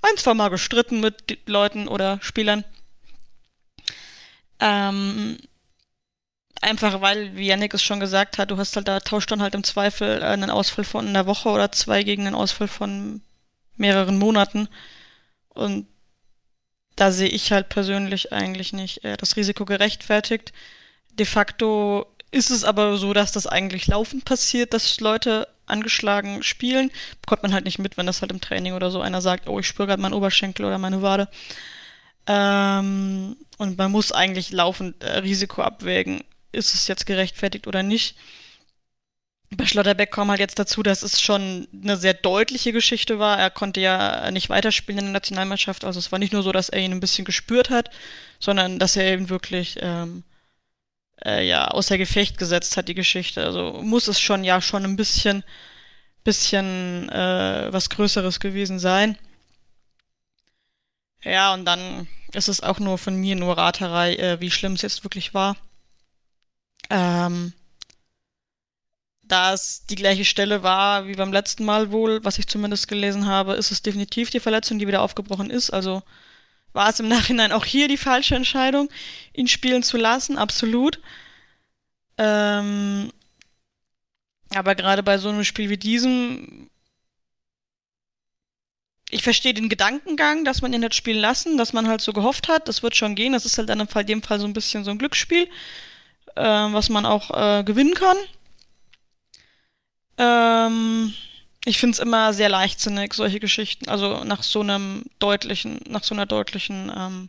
[0.00, 2.64] ein, zwei Mal gestritten mit Leuten oder Spielern.
[4.58, 5.36] Ähm,
[6.62, 9.54] einfach weil, wie Yannick es schon gesagt hat, du hast halt da tauscht dann halt
[9.54, 13.20] im Zweifel einen Ausfall von einer Woche oder zwei gegen einen Ausfall von
[13.76, 14.68] mehreren Monaten.
[15.50, 15.86] Und
[16.96, 20.54] da sehe ich halt persönlich eigentlich nicht äh, das Risiko gerechtfertigt.
[21.12, 26.90] De facto ist es aber so, dass das eigentlich laufend passiert, dass Leute angeschlagen spielen.
[27.22, 29.60] Bekommt man halt nicht mit, wenn das halt im Training oder so einer sagt, oh,
[29.60, 31.28] ich spüre gerade meinen Oberschenkel oder meine Wade.
[32.26, 38.16] Ähm, und man muss eigentlich laufend äh, Risiko abwägen, ist es jetzt gerechtfertigt oder nicht.
[39.50, 43.38] Bei Schlotterbeck kommt halt jetzt dazu, dass es schon eine sehr deutliche Geschichte war.
[43.38, 45.84] Er konnte ja nicht weiterspielen in der Nationalmannschaft.
[45.84, 47.90] Also es war nicht nur so, dass er ihn ein bisschen gespürt hat,
[48.40, 50.24] sondern dass er eben wirklich ähm,
[51.24, 53.44] äh, ja außer Gefecht gesetzt hat, die Geschichte.
[53.44, 55.44] Also muss es schon ja schon ein bisschen,
[56.24, 59.18] bisschen äh, was Größeres gewesen sein.
[61.22, 64.82] Ja, und dann ist es auch nur von mir nur Raterei, äh, wie schlimm es
[64.82, 65.56] jetzt wirklich war.
[66.90, 67.52] Ähm,
[69.22, 73.26] da es die gleiche Stelle war wie beim letzten Mal wohl, was ich zumindest gelesen
[73.26, 75.70] habe, ist es definitiv die Verletzung, die wieder aufgebrochen ist.
[75.70, 76.02] Also
[76.74, 78.90] war es im Nachhinein auch hier die falsche Entscheidung,
[79.32, 81.00] ihn spielen zu lassen, absolut.
[82.18, 83.10] Ähm,
[84.54, 86.70] aber gerade bei so einem Spiel wie diesem,
[89.10, 92.48] ich verstehe den Gedankengang, dass man ihn hat spielen lassen, dass man halt so gehofft
[92.48, 93.32] hat, das wird schon gehen.
[93.32, 95.48] Das ist halt dann Fall, dem Fall so ein bisschen so ein Glücksspiel,
[96.36, 98.16] äh, was man auch äh, gewinnen kann.
[100.18, 101.14] Ähm,
[101.64, 103.88] ich finde es immer sehr leichtsinnig, solche Geschichten.
[103.88, 107.28] Also nach so einem deutlichen, nach so einer deutlichen, ähm,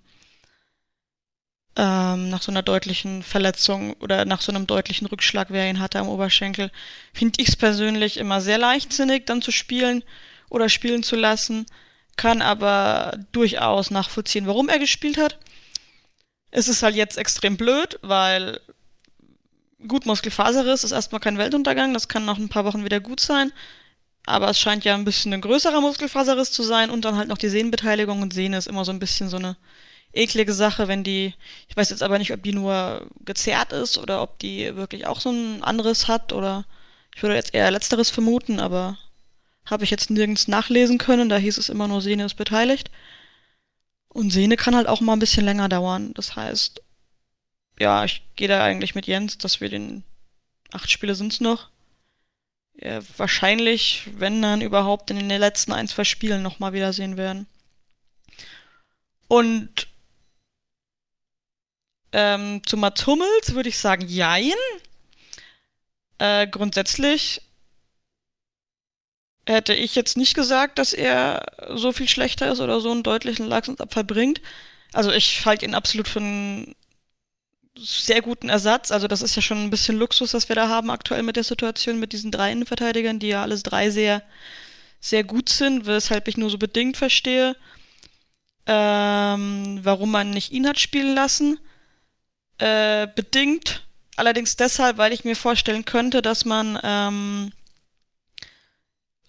[1.78, 6.00] ähm, nach so einer deutlichen Verletzung oder nach so einem deutlichen Rückschlag, wer ihn hatte
[6.00, 6.72] am Oberschenkel,
[7.14, 10.04] finde ich es persönlich immer sehr leichtsinnig, dann zu spielen
[10.50, 11.66] oder spielen zu lassen.
[12.18, 15.38] Kann aber durchaus nachvollziehen, warum er gespielt hat.
[16.52, 18.62] Es ist halt jetzt extrem blöd, weil
[19.88, 23.52] gut Muskelfaserriss ist erstmal kein Weltuntergang, das kann nach ein paar Wochen wieder gut sein.
[24.26, 27.38] Aber es scheint ja ein bisschen ein größerer Muskelfaserriss zu sein und dann halt noch
[27.38, 29.56] die Sehnenbeteiligung und Sehne ist immer so ein bisschen so eine
[30.14, 31.34] eklige Sache, wenn die,
[31.68, 35.20] ich weiß jetzt aber nicht, ob die nur gezerrt ist oder ob die wirklich auch
[35.20, 36.66] so ein anderes hat oder
[37.16, 38.98] ich würde jetzt eher letzteres vermuten, aber
[39.66, 42.92] habe ich jetzt nirgends nachlesen können, da hieß es immer nur Sehne ist beteiligt.
[44.10, 46.14] Und Sehne kann halt auch mal ein bisschen länger dauern.
[46.14, 46.82] Das heißt,
[47.80, 50.04] ja, ich gehe da eigentlich mit Jens, dass wir den
[50.72, 51.70] acht Spiele sind's noch
[53.18, 57.48] wahrscheinlich, wenn dann überhaupt, in den letzten ein, zwei Spielen nochmal wiedersehen werden.
[59.28, 59.88] Und
[62.12, 64.54] ähm, zu Mats Hummels würde ich sagen, jein.
[66.18, 67.42] Äh, grundsätzlich
[69.48, 73.48] hätte ich jetzt nicht gesagt, dass er so viel schlechter ist oder so einen deutlichen
[73.48, 74.42] Leistungsabfall bringt.
[74.94, 76.76] Also ich halte ihn absolut für einen
[77.78, 78.92] sehr guten Ersatz.
[78.92, 81.44] Also das ist ja schon ein bisschen Luxus, was wir da haben aktuell mit der
[81.44, 84.22] Situation mit diesen drei Innenverteidigern, die ja alles drei sehr,
[85.00, 87.56] sehr gut sind, weshalb ich nur so bedingt verstehe,
[88.66, 91.60] ähm, warum man nicht ihn hat spielen lassen.
[92.58, 93.86] Äh, bedingt
[94.16, 97.52] allerdings deshalb, weil ich mir vorstellen könnte, dass man ähm,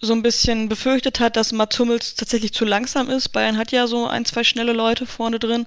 [0.00, 3.30] so ein bisschen befürchtet hat, dass Mats Hummels tatsächlich zu langsam ist.
[3.30, 5.66] Bayern hat ja so ein, zwei schnelle Leute vorne drin.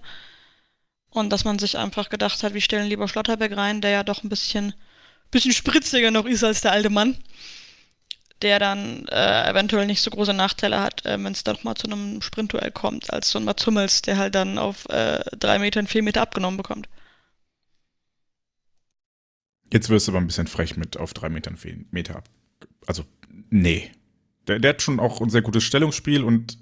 [1.12, 4.24] Und dass man sich einfach gedacht hat, wir stellen lieber Schlotterberg rein, der ja doch
[4.24, 4.74] ein bisschen,
[5.32, 7.18] bisschen spritziger noch ist als der alte Mann.
[8.42, 11.88] Der dann äh, eventuell nicht so große Nachteile hat, äh, wenn es doch mal zu
[11.88, 15.88] einem Sprintduell kommt, als so ein Mats Hummels, der halt dann auf äh, drei Metern,
[15.88, 16.88] vier Meter abgenommen bekommt.
[19.74, 22.30] Jetzt wirst du aber ein bisschen frech mit auf drei Metern, vier Meter ab.
[22.88, 23.04] Also,
[23.50, 23.92] nee.
[24.48, 26.58] Der, der hat schon auch ein sehr gutes Stellungsspiel und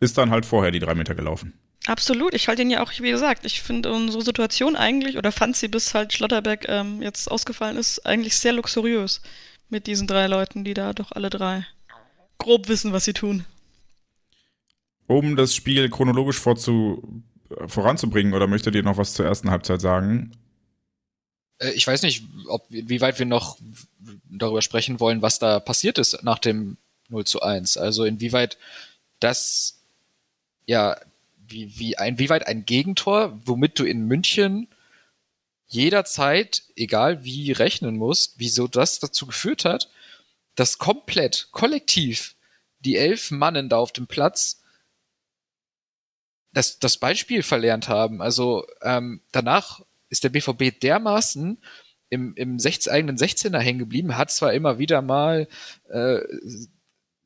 [0.00, 1.58] ist dann halt vorher die drei Meter gelaufen.
[1.88, 5.56] Absolut, ich halte ihn ja auch, wie gesagt, ich finde unsere Situation eigentlich, oder fand
[5.56, 9.22] sie bis halt Schlotterbeck ähm, jetzt ausgefallen ist, eigentlich sehr luxuriös
[9.70, 11.66] mit diesen drei Leuten, die da doch alle drei
[12.36, 13.46] grob wissen, was sie tun.
[15.06, 17.22] Um das Spiel chronologisch vorzu,
[17.66, 20.32] voranzubringen, oder möchtet ihr noch was zur ersten Halbzeit sagen?
[21.56, 23.56] Äh, ich weiß nicht, ob, wie weit wir noch
[24.28, 26.76] darüber sprechen wollen, was da passiert ist nach dem
[27.08, 27.78] 0 zu 1.
[27.78, 28.58] Also inwieweit
[29.20, 29.80] dass
[30.66, 30.98] ja,
[31.50, 34.68] wie, wie ein, wie weit ein Gegentor, womit du in München
[35.66, 39.90] jederzeit, egal wie, rechnen musst, wieso das dazu geführt hat,
[40.54, 42.36] dass komplett, kollektiv
[42.80, 44.62] die elf Mannen da auf dem Platz
[46.52, 48.22] das, das Beispiel verlernt haben.
[48.22, 51.62] Also ähm, danach ist der BVB dermaßen
[52.08, 55.48] im, im 16, eigenen 16er hängen geblieben, hat zwar immer wieder mal
[55.90, 56.20] äh,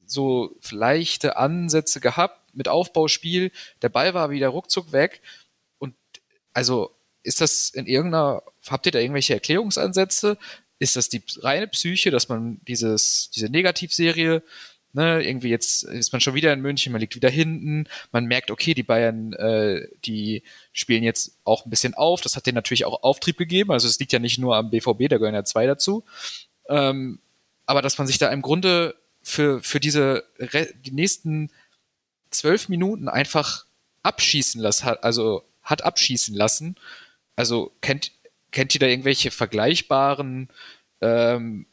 [0.04, 3.51] so leichte Ansätze gehabt mit Aufbauspiel,
[3.83, 5.21] der Ball war wieder ruckzuck weg
[5.79, 5.95] und
[6.53, 10.38] also ist das in irgendeiner, habt ihr da irgendwelche Erklärungsansätze?
[10.79, 14.43] Ist das die reine Psyche, dass man dieses, diese Negativserie
[14.95, 18.51] Ne, irgendwie jetzt ist man schon wieder in München, man liegt wieder hinten, man merkt,
[18.51, 20.43] okay, die Bayern, äh, die
[20.75, 22.21] spielen jetzt auch ein bisschen auf.
[22.21, 23.73] Das hat denen natürlich auch Auftrieb gegeben.
[23.73, 26.05] Also es liegt ja nicht nur am BVB, da gehören ja zwei dazu.
[26.69, 27.21] Ähm,
[27.65, 30.25] aber dass man sich da im Grunde für, für diese
[30.85, 31.51] die nächsten
[32.35, 33.66] zwölf Minuten einfach
[34.03, 36.77] abschießen lassen, also hat abschießen lassen.
[37.37, 38.12] Also kennt,
[38.51, 40.49] kennt ihr da irgendwelche vergleichbaren
[41.01, 41.66] ähm,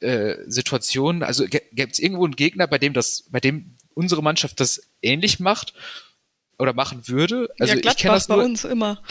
[0.00, 4.58] äh, Situationen, also gibt es irgendwo einen Gegner, bei dem das, bei dem unsere Mannschaft
[4.60, 5.74] das ähnlich macht
[6.58, 7.48] oder machen würde?
[7.58, 9.02] Also ja, ich kenne das bei nur, uns immer.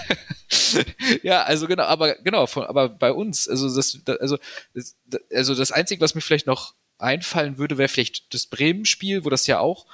[1.22, 4.38] ja, also genau, aber genau, von, aber bei uns, also das, also
[4.74, 4.96] das,
[5.32, 9.46] also das Einzige, was mir vielleicht noch einfallen würde, wäre vielleicht das Bremen-Spiel, wo das
[9.46, 9.86] ja auch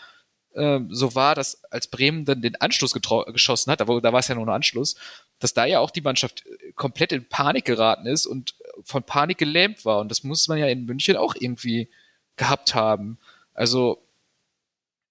[0.55, 4.29] ähm, so war, dass als Bremen dann den Anschluss geschossen hat, aber da war es
[4.29, 4.97] ja nur ein Anschluss,
[5.39, 6.45] dass da ja auch die Mannschaft
[6.77, 10.01] komplett in Panik geraten ist und von Panik gelähmt war.
[10.01, 11.89] Und das muss man ja in München auch irgendwie
[12.37, 13.19] gehabt haben.
[13.53, 14.03] Also,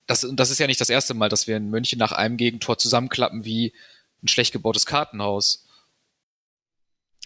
[0.07, 2.77] das, das ist ja nicht das erste Mal, dass wir in München nach einem Gegentor
[2.77, 3.73] zusammenklappen wie
[4.21, 5.65] ein schlecht gebautes Kartenhaus.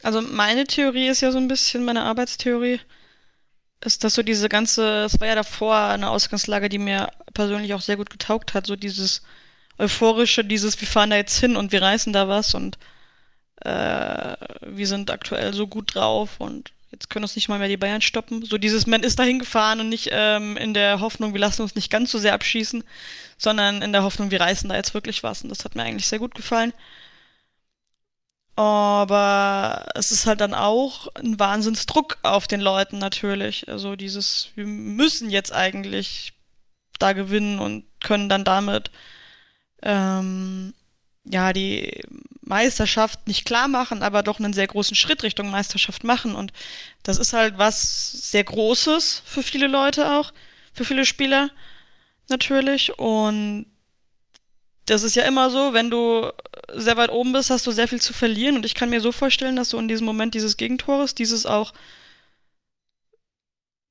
[0.03, 2.79] Also meine Theorie ist ja so ein bisschen, meine Arbeitstheorie,
[3.81, 7.81] ist, dass so diese ganze, es war ja davor eine Ausgangslage, die mir persönlich auch
[7.81, 9.21] sehr gut getaugt hat, so dieses
[9.77, 12.77] euphorische, dieses, wir fahren da jetzt hin und wir reißen da was und
[13.61, 17.77] äh, wir sind aktuell so gut drauf und jetzt können uns nicht mal mehr die
[17.77, 18.43] Bayern stoppen.
[18.43, 21.75] So dieses, man ist da hingefahren und nicht ähm, in der Hoffnung, wir lassen uns
[21.75, 22.83] nicht ganz so sehr abschießen,
[23.37, 25.43] sondern in der Hoffnung, wir reißen da jetzt wirklich was.
[25.43, 26.73] Und das hat mir eigentlich sehr gut gefallen.
[28.57, 33.69] Aber es ist halt dann auch ein Wahnsinnsdruck auf den Leuten natürlich.
[33.69, 36.33] Also dieses, wir müssen jetzt eigentlich
[36.97, 38.89] da gewinnen und können dann damit
[39.83, 40.73] ähm,
[41.23, 42.01] ja die
[42.41, 46.33] Meisterschaft nicht klar machen, aber doch einen sehr großen Schritt Richtung Meisterschaft machen.
[46.33, 46.51] Und
[47.03, 50.33] das ist halt was sehr Großes für viele Leute auch,
[50.73, 51.51] für viele Spieler
[52.27, 52.97] natürlich.
[52.97, 53.67] Und
[54.87, 56.31] das ist ja immer so, wenn du
[56.73, 58.55] sehr weit oben bist, hast du sehr viel zu verlieren.
[58.55, 61.73] Und ich kann mir so vorstellen, dass du in diesem Moment dieses Gegentores, dieses auch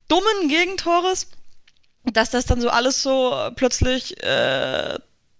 [0.08, 1.28] dummen Gegentores,
[2.04, 4.98] dass das dann so alles so plötzlich äh,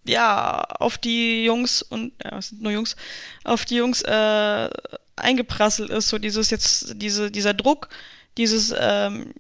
[0.09, 2.96] ja, auf die Jungs und, ja, es sind nur Jungs,
[3.44, 4.70] auf die Jungs äh,
[5.16, 7.88] eingeprasselt ist, so dieses jetzt, diese, dieser Druck,
[8.37, 9.33] dieses, ähm,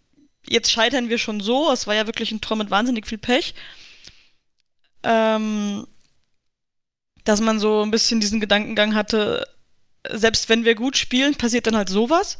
[0.48, 3.54] jetzt scheitern wir schon so, es war ja wirklich ein Tor mit wahnsinnig viel Pech,
[5.02, 5.86] ähm,
[7.26, 9.46] dass man so ein bisschen diesen Gedankengang hatte,
[10.08, 12.38] selbst wenn wir gut spielen, passiert dann halt sowas.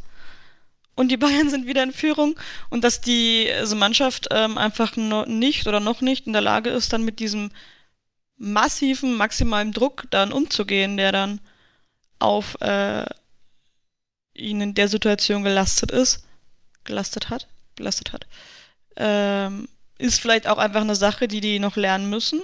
[0.94, 2.38] Und die Bayern sind wieder in Führung
[2.70, 6.92] und dass die also Mannschaft ähm, einfach nicht oder noch nicht in der Lage ist,
[6.92, 7.50] dann mit diesem
[8.38, 11.40] massiven, maximalen Druck dann umzugehen, der dann
[12.18, 13.04] auf äh,
[14.34, 16.24] ihn in der Situation gelastet ist,
[16.84, 18.26] gelastet hat, belastet hat,
[18.96, 19.68] ähm,
[19.98, 22.40] ist vielleicht auch einfach eine Sache, die die noch lernen müssen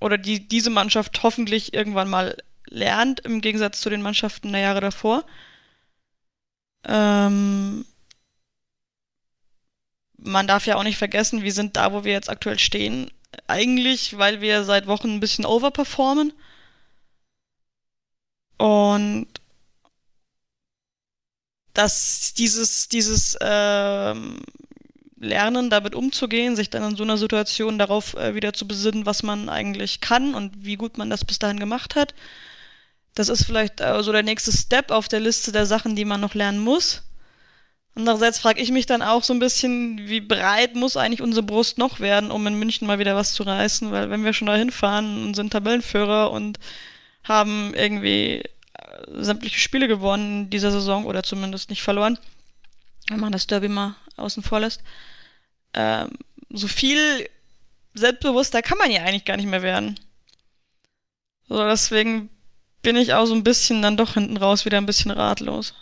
[0.00, 2.36] oder die diese Mannschaft hoffentlich irgendwann mal
[2.68, 5.24] lernt, im Gegensatz zu den Mannschaften der Jahre davor.
[6.84, 7.84] Ähm,
[10.18, 13.10] man darf ja auch nicht vergessen, wir sind da, wo wir jetzt aktuell stehen,
[13.46, 16.32] eigentlich, weil wir seit Wochen ein bisschen overperformen.
[18.58, 19.28] Und
[21.74, 24.40] dass dieses, dieses ähm,
[25.18, 29.22] Lernen, damit umzugehen, sich dann in so einer Situation darauf äh, wieder zu besinnen, was
[29.22, 32.14] man eigentlich kann und wie gut man das bis dahin gemacht hat.
[33.14, 36.20] Das ist vielleicht äh, so der nächste Step auf der Liste der Sachen, die man
[36.20, 37.02] noch lernen muss.
[37.94, 41.78] Andererseits frage ich mich dann auch so ein bisschen, wie breit muss eigentlich unsere Brust
[41.78, 44.70] noch werden, um in München mal wieder was zu reißen, weil wenn wir schon dahin
[44.70, 46.58] fahren und sind Tabellenführer und
[47.24, 48.42] haben irgendwie äh,
[49.14, 52.18] sämtliche Spiele gewonnen in dieser Saison oder zumindest nicht verloren,
[53.08, 54.82] wenn man das Derby mal außen vor lässt,
[55.74, 56.10] ähm,
[56.50, 57.28] so viel
[57.94, 59.98] selbstbewusster kann man ja eigentlich gar nicht mehr werden.
[61.48, 62.30] So, deswegen
[62.82, 65.74] bin ich auch so ein bisschen dann doch hinten raus wieder ein bisschen ratlos.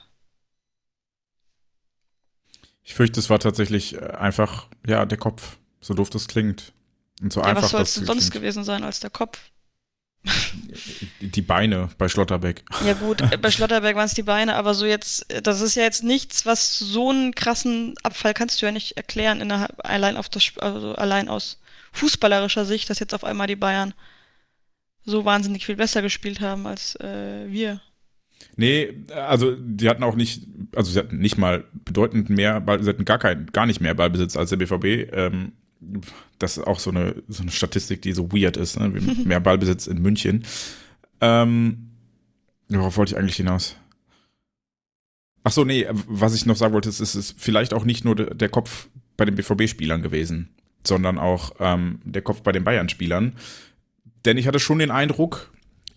[2.83, 6.73] Ich fürchte, es war tatsächlich äh, einfach, ja, der Kopf, so doof das klingt.
[7.21, 8.33] Und so Ja, einfach was soll es denn sonst klingt.
[8.33, 9.39] gewesen sein als der Kopf?
[11.21, 12.65] Die Beine bei Schlotterbeck.
[12.85, 15.75] Ja gut, äh, bei Schlotterberg waren es die Beine, aber so jetzt, äh, das ist
[15.75, 20.17] ja jetzt nichts, was so einen krassen Abfall kannst du ja nicht erklären, innerhalb, allein
[20.17, 21.61] auf das, also allein aus
[21.93, 23.95] fußballerischer Sicht, dass jetzt auf einmal die Bayern
[25.05, 27.81] so wahnsinnig viel besser gespielt haben als äh, wir.
[28.57, 32.89] Nee, also die hatten auch nicht, also sie hatten nicht mal bedeutend mehr, Ball, sie
[32.89, 35.13] hatten gar kein, gar nicht mehr Ballbesitz als der BVB.
[35.13, 35.53] Ähm,
[36.39, 38.89] das ist auch so eine, so eine Statistik, die so weird ist, ne?
[38.89, 40.45] Mehr Ballbesitz in München.
[41.21, 41.91] Ähm,
[42.69, 43.77] worauf wollte ich eigentlich hinaus?
[45.43, 48.17] Ach so, nee, was ich noch sagen wollte, ist, es ist vielleicht auch nicht nur
[48.17, 50.49] de- der Kopf bei den BVB-Spielern gewesen,
[50.87, 53.35] sondern auch ähm, der Kopf bei den Bayern-Spielern.
[54.25, 55.53] Denn ich hatte schon den Eindruck,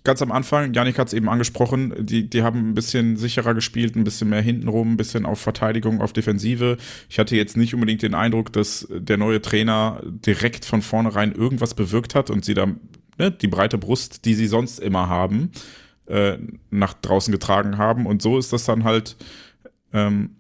[0.08, 3.98] ganz am Anfang, Janik hat es eben angesprochen, die, die haben ein bisschen sicherer gespielt,
[3.98, 6.78] ein bisschen mehr hintenrum, ein bisschen auf Verteidigung, auf Defensive.
[7.10, 11.74] Ich hatte jetzt nicht unbedingt den Eindruck, dass der neue Trainer direkt von vornherein irgendwas
[11.74, 12.68] bewirkt hat und sie da
[13.18, 15.52] ne, die breite Brust, die sie sonst immer haben,
[16.06, 16.38] äh,
[16.72, 18.06] nach draußen getragen haben.
[18.06, 19.18] Und so ist das dann halt,
[19.92, 20.38] ähm,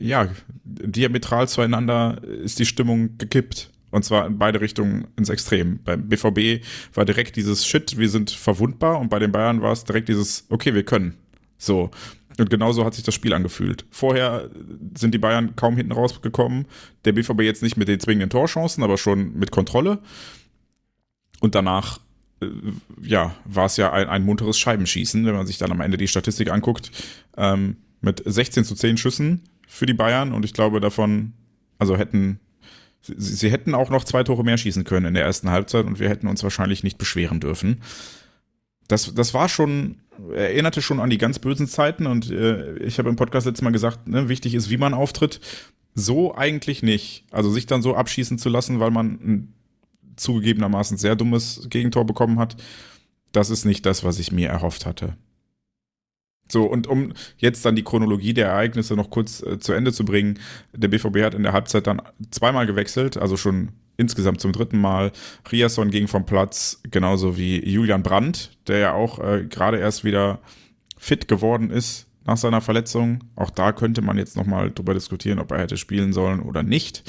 [0.00, 0.26] ja,
[0.64, 3.70] diametral zueinander ist die Stimmung gekippt.
[3.90, 5.80] Und zwar in beide Richtungen ins Extrem.
[5.82, 9.84] Beim BVB war direkt dieses Shit, wir sind verwundbar und bei den Bayern war es
[9.84, 11.14] direkt dieses, okay, wir können.
[11.56, 11.90] So.
[12.38, 13.84] Und genauso hat sich das Spiel angefühlt.
[13.90, 14.48] Vorher
[14.96, 16.66] sind die Bayern kaum hinten rausgekommen.
[17.04, 19.98] Der BVB jetzt nicht mit den zwingenden Torchancen, aber schon mit Kontrolle.
[21.40, 21.98] Und danach,
[22.40, 22.46] äh,
[23.02, 26.08] ja, war es ja ein, ein munteres Scheibenschießen, wenn man sich dann am Ende die
[26.08, 26.92] Statistik anguckt.
[27.36, 31.32] Ähm, mit 16 zu 10 Schüssen für die Bayern und ich glaube davon,
[31.78, 32.38] also hätten
[33.00, 36.00] Sie, sie hätten auch noch zwei Tore mehr schießen können in der ersten Halbzeit und
[36.00, 37.82] wir hätten uns wahrscheinlich nicht beschweren dürfen.
[38.88, 39.96] Das, das war schon,
[40.34, 43.70] erinnerte schon an die ganz bösen Zeiten und äh, ich habe im Podcast letztes Mal
[43.70, 45.40] gesagt, ne, wichtig ist, wie man auftritt.
[45.94, 47.24] So eigentlich nicht.
[47.30, 49.54] Also sich dann so abschießen zu lassen, weil man ein
[50.16, 52.56] zugegebenermaßen sehr dummes Gegentor bekommen hat,
[53.32, 55.16] das ist nicht das, was ich mir erhofft hatte.
[56.50, 60.04] So, und um jetzt dann die Chronologie der Ereignisse noch kurz äh, zu Ende zu
[60.04, 60.38] bringen,
[60.72, 65.12] der BVB hat in der Halbzeit dann zweimal gewechselt, also schon insgesamt zum dritten Mal.
[65.52, 70.40] Riasson ging vom Platz, genauso wie Julian Brandt, der ja auch äh, gerade erst wieder
[70.96, 73.24] fit geworden ist nach seiner Verletzung.
[73.36, 77.02] Auch da könnte man jetzt nochmal drüber diskutieren, ob er hätte spielen sollen oder nicht.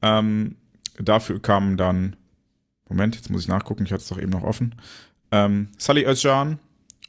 [0.00, 0.56] Ähm,
[0.98, 2.16] dafür kamen dann,
[2.88, 4.74] Moment, jetzt muss ich nachgucken, ich hatte es doch eben noch offen.
[5.30, 6.58] Ähm, Salih Özcan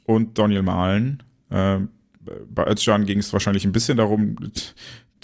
[0.04, 1.22] und Daniel Mahlen.
[1.50, 1.88] Ähm,
[2.48, 4.36] bei Özcan ging es wahrscheinlich ein bisschen darum,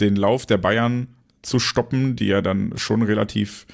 [0.01, 1.09] den Lauf der Bayern
[1.43, 3.67] zu stoppen, die ja dann schon relativ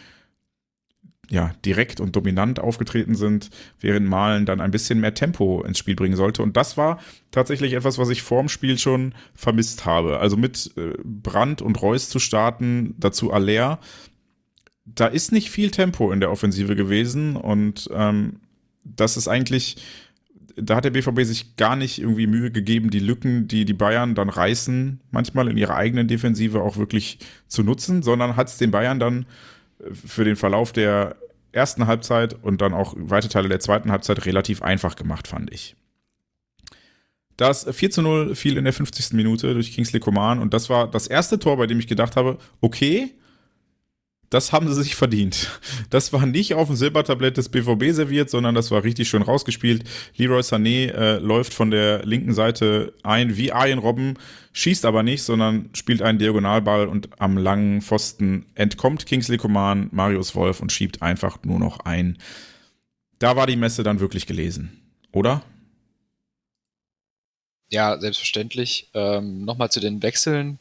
[1.28, 5.96] ja, direkt und dominant aufgetreten sind, während Malen dann ein bisschen mehr Tempo ins Spiel
[5.96, 6.42] bringen sollte.
[6.42, 7.00] Und das war
[7.32, 10.20] tatsächlich etwas, was ich vorm Spiel schon vermisst habe.
[10.20, 13.80] Also mit äh, Brandt und Reus zu starten, dazu Aller.
[14.84, 18.38] Da ist nicht viel Tempo in der Offensive gewesen und ähm,
[18.84, 19.78] das ist eigentlich,
[20.56, 24.14] da hat der BVB sich gar nicht irgendwie Mühe gegeben, die Lücken, die die Bayern
[24.14, 28.70] dann reißen, manchmal in ihrer eigenen Defensive auch wirklich zu nutzen, sondern hat es den
[28.70, 29.26] Bayern dann
[29.92, 31.16] für den Verlauf der
[31.52, 35.76] ersten Halbzeit und dann auch weite Teile der zweiten Halbzeit relativ einfach gemacht, fand ich.
[37.36, 39.12] Das 4 zu 0 fiel in der 50.
[39.12, 42.38] Minute durch Kingsley Coman und das war das erste Tor, bei dem ich gedacht habe,
[42.62, 43.14] okay,
[44.30, 45.60] das haben sie sich verdient.
[45.90, 49.84] Das war nicht auf dem Silbertablett des BVB serviert, sondern das war richtig schön rausgespielt.
[50.16, 54.14] Leroy Sané äh, läuft von der linken Seite ein wie Arjen Robben,
[54.52, 60.34] schießt aber nicht, sondern spielt einen Diagonalball und am langen Pfosten entkommt Kingsley Coman, Marius
[60.34, 62.18] Wolf und schiebt einfach nur noch ein.
[63.18, 65.42] Da war die Messe dann wirklich gelesen, oder?
[67.70, 68.90] Ja, selbstverständlich.
[68.94, 70.58] Ähm, Nochmal zu den Wechseln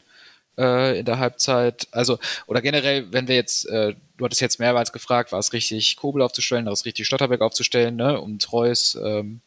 [0.58, 1.88] äh, in der Halbzeit.
[1.92, 5.96] Also, oder generell, wenn wir jetzt, äh, du hattest jetzt mehrmals gefragt, war es richtig,
[5.98, 8.20] Kobel aufzustellen, war es richtig, Stotterbeck aufzustellen, ne?
[8.20, 8.96] Und Reus.
[8.96, 9.42] Ähm,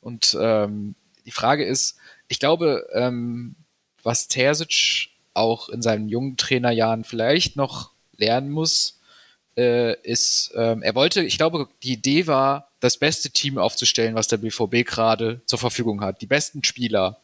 [0.00, 0.94] und ähm,
[1.24, 1.96] die Frage ist,
[2.28, 3.56] ich glaube, ähm,
[4.02, 9.00] was Terzic auch in seinen jungen Trainerjahren vielleicht noch lernen muss,
[9.56, 14.28] äh, ist, ähm, er wollte, ich glaube, die Idee war, das beste Team aufzustellen, was
[14.28, 16.22] der BVB gerade zur Verfügung hat.
[16.22, 17.20] Die besten Spieler.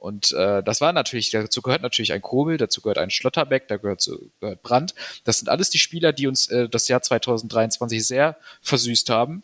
[0.00, 3.76] Und äh, das war natürlich, dazu gehört natürlich ein Kobel, dazu gehört ein Schlotterbeck, da
[3.76, 4.94] gehört, gehört Brandt.
[5.24, 9.42] Das sind alles die Spieler, die uns äh, das Jahr 2023 sehr versüßt haben.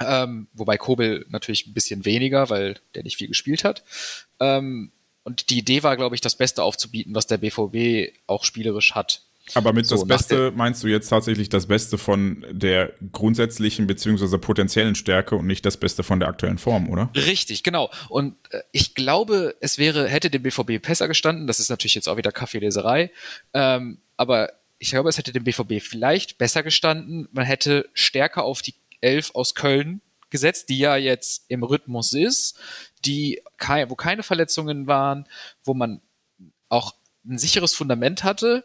[0.00, 3.84] Ähm, wobei Kobel natürlich ein bisschen weniger, weil der nicht viel gespielt hat.
[4.40, 4.90] Ähm,
[5.22, 9.22] und die Idee war, glaube ich, das Beste aufzubieten, was der BVB auch spielerisch hat.
[9.54, 14.38] Aber mit So, das Beste meinst du jetzt tatsächlich das Beste von der grundsätzlichen beziehungsweise
[14.38, 17.10] potenziellen Stärke und nicht das Beste von der aktuellen Form, oder?
[17.14, 17.90] Richtig, genau.
[18.08, 22.08] Und äh, ich glaube, es wäre, hätte dem BVB besser gestanden, das ist natürlich jetzt
[22.08, 23.10] auch wieder Kaffeeleserei,
[23.54, 27.28] ähm, aber ich glaube, es hätte dem BVB vielleicht besser gestanden.
[27.32, 32.58] Man hätte stärker auf die Elf aus Köln gesetzt, die ja jetzt im Rhythmus ist,
[33.04, 33.42] die,
[33.88, 35.28] wo keine Verletzungen waren,
[35.64, 36.00] wo man
[36.70, 36.94] auch
[37.28, 38.64] ein sicheres Fundament hatte.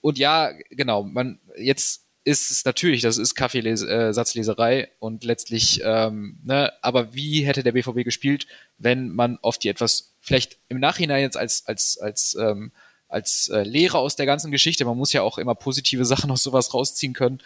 [0.00, 6.38] Und ja, genau, man jetzt ist es natürlich, das ist Kaffeesatzleserei äh, und letztlich, ähm,
[6.44, 8.46] ne, aber wie hätte der BVB gespielt,
[8.76, 12.72] wenn man auf die etwas vielleicht im Nachhinein jetzt als als als ähm,
[13.08, 16.42] als äh, Lehre aus der ganzen Geschichte, man muss ja auch immer positive Sachen aus
[16.42, 17.42] sowas rausziehen können.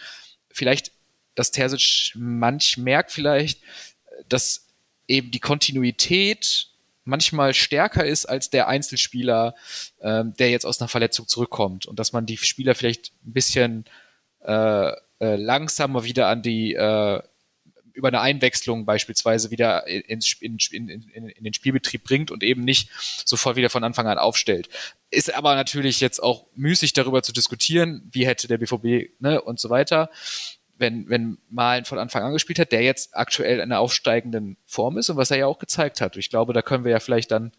[0.51, 0.93] Vielleicht,
[1.37, 3.61] dass Terzic manch merkt vielleicht,
[4.29, 4.67] dass
[5.07, 6.72] eben die Kontinuität
[7.05, 9.55] manchmal stärker ist als der Einzelspieler,
[10.01, 13.85] ähm, der jetzt aus einer Verletzung zurückkommt und dass man die Spieler vielleicht ein bisschen
[14.41, 17.23] äh, äh, langsamer wieder an die äh,
[17.95, 22.65] über eine Einwechslung beispielsweise wieder ins, in, in, in, in den Spielbetrieb bringt und eben
[22.65, 22.89] nicht
[23.25, 24.69] sofort wieder von Anfang an aufstellt.
[25.11, 29.61] Ist aber natürlich jetzt auch müßig darüber zu diskutieren, wie hätte der BVB ne, und
[29.61, 30.11] so weiter,
[30.83, 34.99] wenn, wenn Malen von Anfang an gespielt hat, der jetzt aktuell in einer aufsteigenden Form
[34.99, 36.19] ist und was er ja auch gezeigt hat.
[36.19, 37.53] Ich glaube, da können wir ja vielleicht dann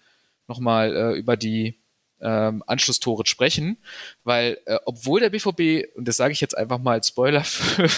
[0.47, 1.79] nochmal äh, über die
[2.21, 3.77] ähm, Anschlusstore sprechen,
[4.23, 7.43] weil äh, obwohl der BVB, und das sage ich jetzt einfach mal als Spoiler,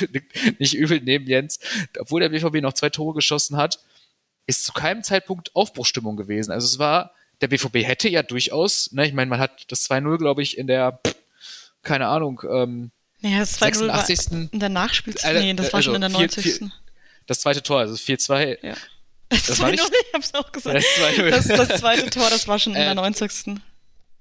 [0.60, 1.60] nicht übel neben Jens,
[2.00, 3.80] obwohl der BVB noch zwei Tore geschossen hat,
[4.48, 6.52] ist zu keinem Zeitpunkt Aufbruchstimmung gewesen.
[6.52, 7.12] Also es war,
[7.42, 10.68] der BVB hätte ja durchaus, ne, ich meine, man hat das 2-0, glaube ich, in
[10.68, 11.00] der,
[11.82, 12.92] keine Ahnung, ähm,
[13.32, 15.36] ja, das 2-0 in der Nachspielzeit.
[15.36, 16.44] Nee, das war also schon in der 90.
[16.44, 16.72] 4, 4,
[17.28, 18.60] das zweite Tor, also 4-2.
[18.62, 18.76] Ja.
[19.30, 20.76] Das, das war nicht, ich hab's auch gesagt.
[20.76, 23.48] Das, das, das, zweite Tor, das war schon in der 90.
[23.48, 23.56] Äh,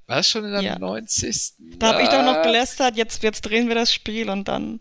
[0.07, 0.79] war es schon in der ja.
[0.79, 1.53] 90.
[1.79, 4.81] Da habe ich doch noch gelästert, jetzt, jetzt drehen wir das Spiel und dann.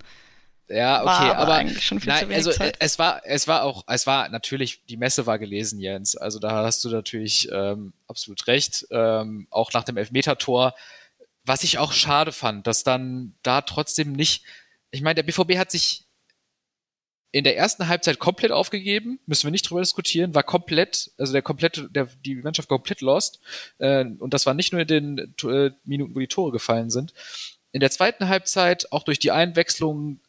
[0.70, 2.78] Ja, okay, war aber, aber eigentlich schon viel nein, zu wenig also Zeit.
[2.80, 6.16] es war, es war auch, es war natürlich, die Messe war gelesen, Jens.
[6.16, 8.88] Also da hast du natürlich ähm, absolut recht.
[8.90, 10.74] Ähm, auch nach dem Elfmeter-Tor,
[11.46, 14.44] was ich auch schade fand, dass dann da trotzdem nicht.
[14.92, 16.06] Ich meine, der BVB hat sich
[17.32, 21.42] in der ersten Halbzeit komplett aufgegeben, müssen wir nicht drüber diskutieren, war komplett, also der
[21.42, 23.40] komplette, der, die Mannschaft komplett lost.
[23.80, 27.14] Äh, und das war nicht nur in den äh, Minuten, wo die Tore gefallen sind.
[27.72, 30.20] In der zweiten Halbzeit, auch durch die Einwechslung,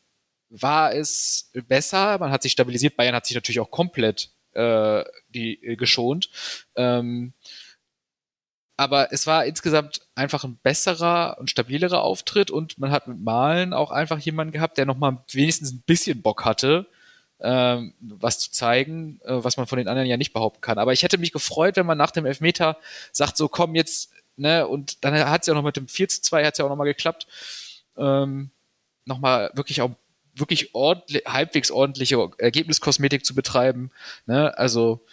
[0.49, 2.19] war es besser.
[2.19, 2.97] Man hat sich stabilisiert.
[2.97, 6.31] Bayern hat sich natürlich auch komplett äh, die, äh, geschont.
[6.75, 7.35] Ähm,
[8.77, 13.73] aber es war insgesamt einfach ein besserer und stabilerer Auftritt und man hat mit Malen
[13.73, 16.87] auch einfach jemanden gehabt, der nochmal wenigstens ein bisschen Bock hatte,
[17.41, 20.79] ähm, was zu zeigen, äh, was man von den anderen ja nicht behaupten kann.
[20.79, 22.79] Aber ich hätte mich gefreut, wenn man nach dem Elfmeter
[23.13, 26.23] sagt, so komm jetzt, ne, und dann hat es ja noch mit dem 4 zu
[26.23, 27.27] 2 hat es ja auch nochmal geklappt,
[27.97, 28.51] ähm,
[29.05, 29.91] nochmal wirklich auch
[30.37, 33.91] wirklich ordentlich, halbwegs ordentliche Ergebniskosmetik zu betreiben.
[34.27, 34.57] Ne?
[34.59, 35.05] Also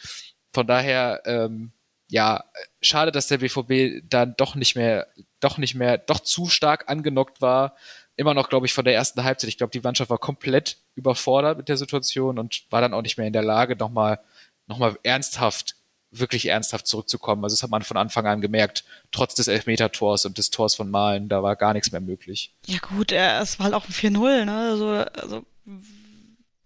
[0.53, 1.71] von daher, ähm,
[2.11, 2.43] ja,
[2.81, 5.07] schade, dass der BVB dann doch nicht mehr,
[5.39, 7.75] doch nicht mehr, doch zu stark angenockt war
[8.17, 9.47] immer noch, glaube ich, von der ersten Halbzeit.
[9.47, 13.17] Ich glaube, die Mannschaft war komplett überfordert mit der Situation und war dann auch nicht
[13.17, 14.19] mehr in der Lage, nochmal
[14.67, 15.75] noch mal ernsthaft,
[16.11, 17.43] wirklich ernsthaft zurückzukommen.
[17.43, 20.91] Also das hat man von Anfang an gemerkt, trotz des Elfmeter-Tors und des Tors von
[20.91, 22.53] Malen, da war gar nichts mehr möglich.
[22.67, 24.69] Ja gut, es war halt auch ein 4-0, ne?
[24.69, 25.45] Also, also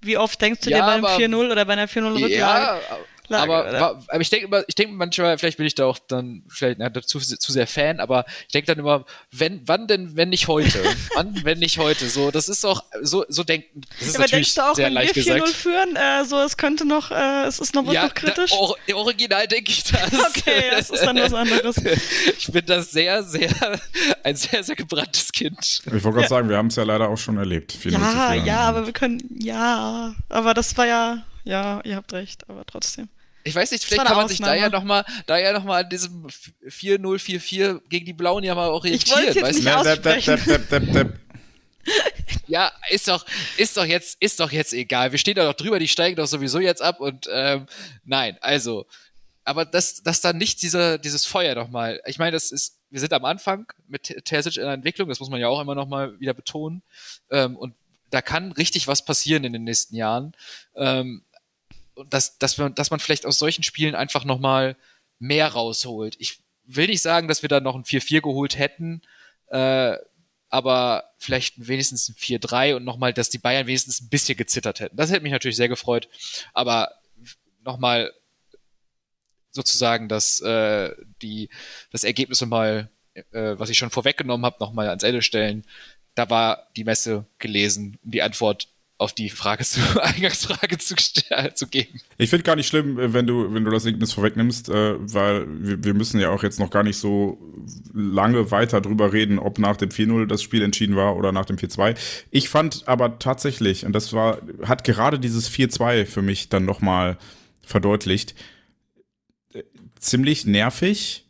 [0.01, 2.31] wie oft denkst du ja, dir bei einem 4-0 oder bei einer 4-0-Rücklage?
[2.35, 2.79] Ja,
[3.27, 6.43] Lage, aber, aber ich denke immer, ich denke manchmal, vielleicht bin ich da auch dann
[6.47, 10.29] vielleicht na, zu, zu sehr Fan, aber ich denke dann immer, wenn, wann denn, wenn
[10.29, 10.83] nicht heute?
[11.15, 12.07] wann, wenn nicht heute?
[12.07, 13.81] So, das ist auch, so, so denken.
[13.99, 16.39] Das ist ja, aber natürlich denkst du auch, sehr wenn wir 4-0 führen, äh, so,
[16.41, 18.51] es könnte noch, äh, es ist noch, ja, noch kritisch?
[18.51, 20.13] Da, or, original denke ich das.
[20.29, 21.77] okay, das ist dann was anderes.
[22.37, 23.51] ich bin da sehr, sehr,
[24.23, 25.81] ein sehr, sehr gebranntes Kind.
[25.85, 26.27] Ich wollte gerade ja.
[26.27, 27.77] sagen, wir haben es ja leider auch schon erlebt.
[27.85, 32.65] Ja, ja, aber wir können, ja, aber das war ja, ja, ihr habt recht, aber
[32.65, 33.09] trotzdem.
[33.45, 36.25] Ich weiß nicht, vielleicht kann man sich da ja nochmal, da ja noch an diesem
[36.67, 39.29] 4-0-4-4 gegen die Blauen ja mal orientieren.
[39.29, 41.13] Ich jetzt nicht aussprechen.
[42.47, 43.23] ja, ist doch,
[43.57, 45.11] ist doch jetzt, ist doch jetzt egal.
[45.11, 47.67] Wir stehen da doch drüber, die steigen doch sowieso jetzt ab und ähm,
[48.03, 48.87] nein, also,
[49.43, 53.13] aber dass, dass dann nicht diese, dieses Feuer nochmal, ich meine, das ist, wir sind
[53.13, 56.33] am Anfang mit Terzic in der Entwicklung, das muss man ja auch immer nochmal wieder
[56.33, 56.81] betonen.
[57.29, 57.75] Ähm, und
[58.09, 60.33] da kann richtig was passieren in den nächsten Jahren.
[60.75, 61.23] Ähm,
[62.09, 64.75] dass, dass, man, dass man vielleicht aus solchen Spielen einfach nochmal
[65.19, 66.15] mehr rausholt.
[66.19, 69.01] Ich will nicht sagen, dass wir da noch ein 4-4 geholt hätten,
[69.47, 69.97] äh,
[70.49, 74.95] aber vielleicht wenigstens ein 4-3 und nochmal, dass die Bayern wenigstens ein bisschen gezittert hätten.
[74.95, 76.07] Das hätte mich natürlich sehr gefreut.
[76.53, 76.91] Aber
[77.63, 78.13] nochmal
[79.51, 81.49] sozusagen, dass äh, die,
[81.91, 85.65] das Ergebnis nochmal, äh, was ich schon vorweggenommen habe, nochmal ans Ende stellen.
[86.13, 90.95] Da war die Messe gelesen und die Antwort auf die Frage zu, Eingangsfrage zu,
[91.29, 91.99] äh, zu geben.
[92.17, 95.45] Ich finde gar nicht schlimm, äh, wenn du, wenn du das Ergebnis vorwegnimmst, äh, weil
[95.47, 97.37] wir, wir müssen ja auch jetzt noch gar nicht so
[97.93, 101.57] lange weiter drüber reden, ob nach dem 4-0 das Spiel entschieden war oder nach dem
[101.57, 101.97] 4-2.
[102.31, 107.17] Ich fand aber tatsächlich, und das war, hat gerade dieses 4-2 für mich dann nochmal
[107.63, 108.35] verdeutlicht,
[109.53, 109.63] äh,
[109.99, 111.23] ziemlich nervig.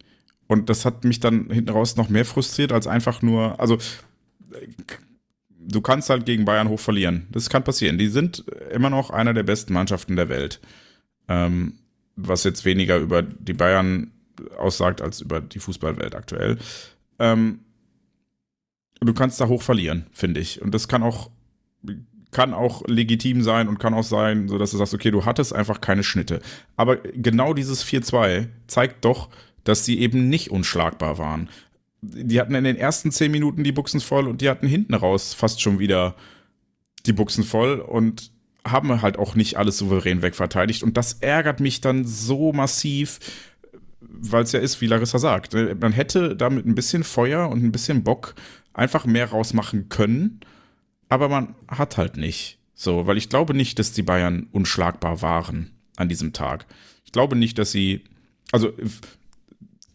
[0.48, 3.80] Und das hat mich dann hinten raus noch mehr frustriert als einfach nur, also
[5.68, 7.28] du kannst halt gegen Bayern hoch verlieren.
[7.32, 7.98] Das kann passieren.
[7.98, 10.62] Die sind immer noch einer der besten Mannschaften der Welt.
[11.28, 11.80] Ähm,
[12.16, 14.12] was jetzt weniger über die Bayern
[14.58, 16.58] aussagt als über die Fußballwelt aktuell.
[17.20, 17.60] Ähm,
[19.02, 20.62] du kannst da hoch verlieren, finde ich.
[20.62, 21.30] Und das kann auch,
[22.32, 25.54] kann auch legitim sein und kann auch sein, so dass du sagst, okay, du hattest
[25.54, 26.42] einfach keine Schnitte.
[26.76, 29.30] Aber genau dieses 4-2 zeigt doch,
[29.64, 31.50] dass sie eben nicht unschlagbar waren
[32.02, 35.34] die hatten in den ersten zehn Minuten die Buchsen voll und die hatten hinten raus
[35.34, 36.16] fast schon wieder
[37.06, 38.32] die Buchsen voll und
[38.66, 40.84] haben halt auch nicht alles souverän wegverteidigt.
[40.84, 43.20] Und das ärgert mich dann so massiv,
[44.02, 45.54] weil es ja ist, wie Larissa sagt.
[45.54, 45.76] Ne?
[45.80, 48.36] Man hätte damit ein bisschen Feuer und ein bisschen Bock
[48.74, 50.42] einfach mehr rausmachen können,
[51.10, 52.60] aber man hat halt nicht.
[52.74, 56.66] So, weil ich glaube nicht, dass die Bayern unschlagbar waren an diesem Tag.
[57.06, 58.04] Ich glaube nicht, dass sie,
[58.52, 58.74] also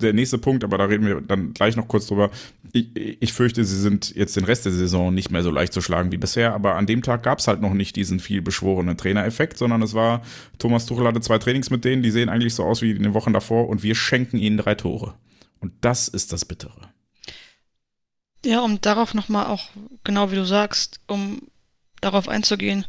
[0.02, 2.30] der nächste Punkt, aber da reden wir dann gleich noch kurz drüber.
[2.72, 5.80] Ich, ich fürchte, sie sind jetzt den Rest der Saison nicht mehr so leicht zu
[5.80, 8.96] schlagen wie bisher, aber an dem Tag gab es halt noch nicht diesen viel beschworenen
[8.96, 10.22] Trainereffekt, sondern es war,
[10.58, 13.14] Thomas Tuchel hatte zwei Trainings mit denen, die sehen eigentlich so aus wie in den
[13.14, 15.14] Wochen davor und wir schenken ihnen drei Tore.
[15.60, 16.90] Und das ist das Bittere.
[18.44, 19.68] Ja, um darauf nochmal auch,
[20.04, 21.42] genau wie du sagst, um
[22.00, 22.86] darauf einzugehen,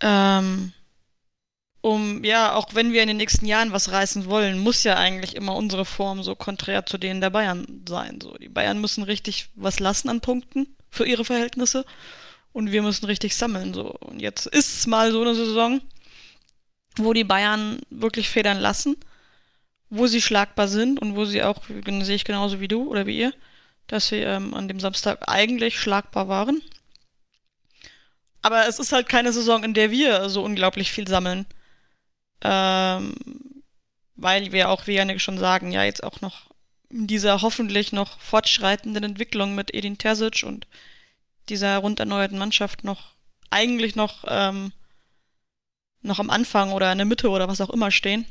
[0.00, 0.72] ähm,
[1.82, 5.34] um, ja, auch wenn wir in den nächsten Jahren was reißen wollen, muss ja eigentlich
[5.34, 8.20] immer unsere Form so konträr zu denen der Bayern sein.
[8.20, 11.86] So, die Bayern müssen richtig was lassen an Punkten für ihre Verhältnisse
[12.52, 13.72] und wir müssen richtig sammeln.
[13.72, 13.92] So.
[13.92, 15.80] Und jetzt ist es mal so eine Saison,
[16.96, 18.96] wo die Bayern wirklich federn lassen,
[19.88, 23.18] wo sie schlagbar sind und wo sie auch, sehe ich genauso wie du oder wie
[23.18, 23.32] ihr,
[23.86, 26.60] dass sie ähm, an dem Samstag eigentlich schlagbar waren.
[28.42, 31.46] Aber es ist halt keine Saison, in der wir so unglaublich viel sammeln.
[32.42, 33.14] Ähm,
[34.16, 36.50] weil wir auch, wie Janik schon sagen, ja jetzt auch noch
[36.90, 40.66] in dieser hoffentlich noch fortschreitenden Entwicklung mit Edin Terzic und
[41.48, 43.12] dieser rund erneuerten Mannschaft noch
[43.50, 44.72] eigentlich noch ähm,
[46.02, 48.24] noch am Anfang oder in der Mitte oder was auch immer stehen.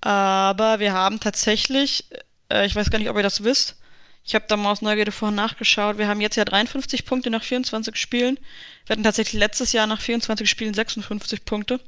[0.00, 2.04] Aber wir haben tatsächlich,
[2.48, 3.76] äh, ich weiß gar nicht, ob ihr das wisst,
[4.24, 7.42] ich habe da mal aus Neugierde vorhin nachgeschaut, wir haben jetzt ja 53 Punkte nach
[7.42, 8.38] 24 Spielen.
[8.86, 11.80] Wir hatten tatsächlich letztes Jahr nach 24 Spielen 56 Punkte.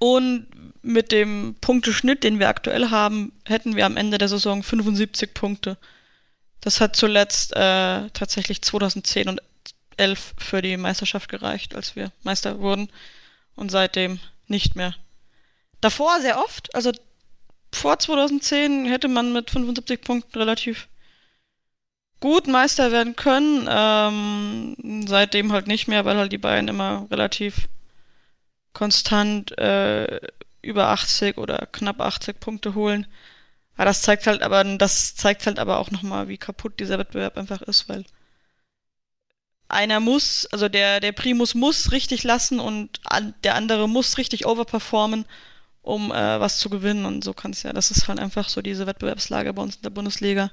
[0.00, 0.46] Und
[0.82, 5.76] mit dem Punkteschnitt, den wir aktuell haben, hätten wir am Ende der Saison 75 Punkte.
[6.62, 9.42] Das hat zuletzt äh, tatsächlich 2010 und
[9.98, 12.88] 11 für die Meisterschaft gereicht, als wir Meister wurden.
[13.56, 14.94] Und seitdem nicht mehr.
[15.82, 16.92] Davor sehr oft, also
[17.72, 20.88] vor 2010 hätte man mit 75 Punkten relativ
[22.20, 23.68] gut Meister werden können.
[23.68, 27.68] Ähm, seitdem halt nicht mehr, weil halt die beiden immer relativ
[28.72, 30.20] konstant äh,
[30.62, 33.06] über 80 oder knapp 80 Punkte holen.
[33.76, 37.38] Aber das zeigt halt aber, das zeigt halt aber auch nochmal, wie kaputt dieser Wettbewerb
[37.38, 38.04] einfach ist, weil
[39.70, 44.46] einer muss, also der, der Primus muss richtig lassen und an, der andere muss richtig
[44.46, 45.24] overperformen,
[45.82, 47.06] um äh, was zu gewinnen.
[47.06, 49.82] Und so kann es ja, das ist halt einfach so diese Wettbewerbslage bei uns in
[49.82, 50.50] der Bundesliga.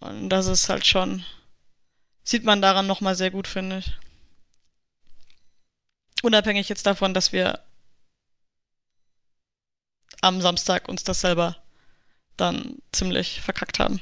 [0.00, 1.24] Und das ist halt schon,
[2.24, 3.96] sieht man daran nochmal sehr gut, finde ich.
[6.24, 7.60] Unabhängig jetzt davon, dass wir
[10.22, 11.58] am Samstag uns das selber
[12.38, 14.00] dann ziemlich verkackt haben.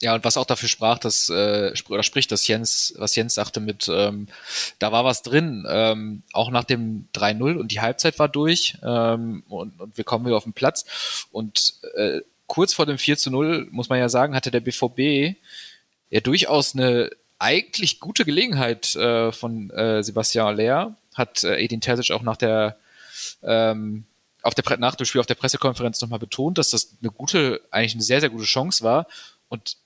[0.00, 3.58] Ja, und was auch dafür sprach, dass, äh, oder spricht, dass Jens, was Jens sagte
[3.58, 4.28] mit, ähm,
[4.78, 9.42] da war was drin, ähm, auch nach dem 3-0 und die Halbzeit war durch ähm,
[9.48, 11.26] und, und wir kommen wieder auf den Platz.
[11.32, 15.36] Und äh, kurz vor dem 4 0, muss man ja sagen, hatte der BVB
[16.10, 17.10] ja durchaus eine
[17.44, 22.78] eigentlich gute Gelegenheit äh, von äh, Sebastian Aller, hat äh, Edin Terzic auch nach der
[23.42, 24.06] ähm,
[24.42, 27.94] auf der nach dem Spiel auf der Pressekonferenz nochmal betont, dass das eine gute, eigentlich
[27.94, 29.06] eine sehr, sehr gute Chance war.
[29.48, 29.76] Und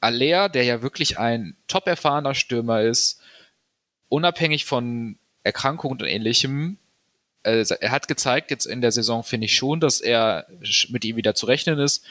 [0.00, 3.20] Aller, der ja wirklich ein top erfahrener Stürmer ist,
[4.08, 6.78] unabhängig von Erkrankungen und ähnlichem,
[7.44, 10.46] äh, er hat gezeigt, jetzt in der Saison finde ich schon, dass er
[10.88, 12.04] mit ihm wieder zu rechnen ist.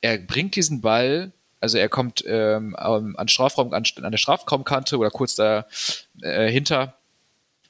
[0.00, 5.10] Er bringt diesen Ball also er kommt ähm, an, Strafraum, an, an der Strafraumkante oder
[5.10, 5.66] kurz da
[6.22, 6.62] äh,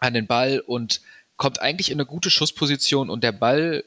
[0.00, 1.00] an den Ball und
[1.36, 3.84] kommt eigentlich in eine gute Schussposition und der Ball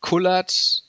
[0.00, 0.82] kullert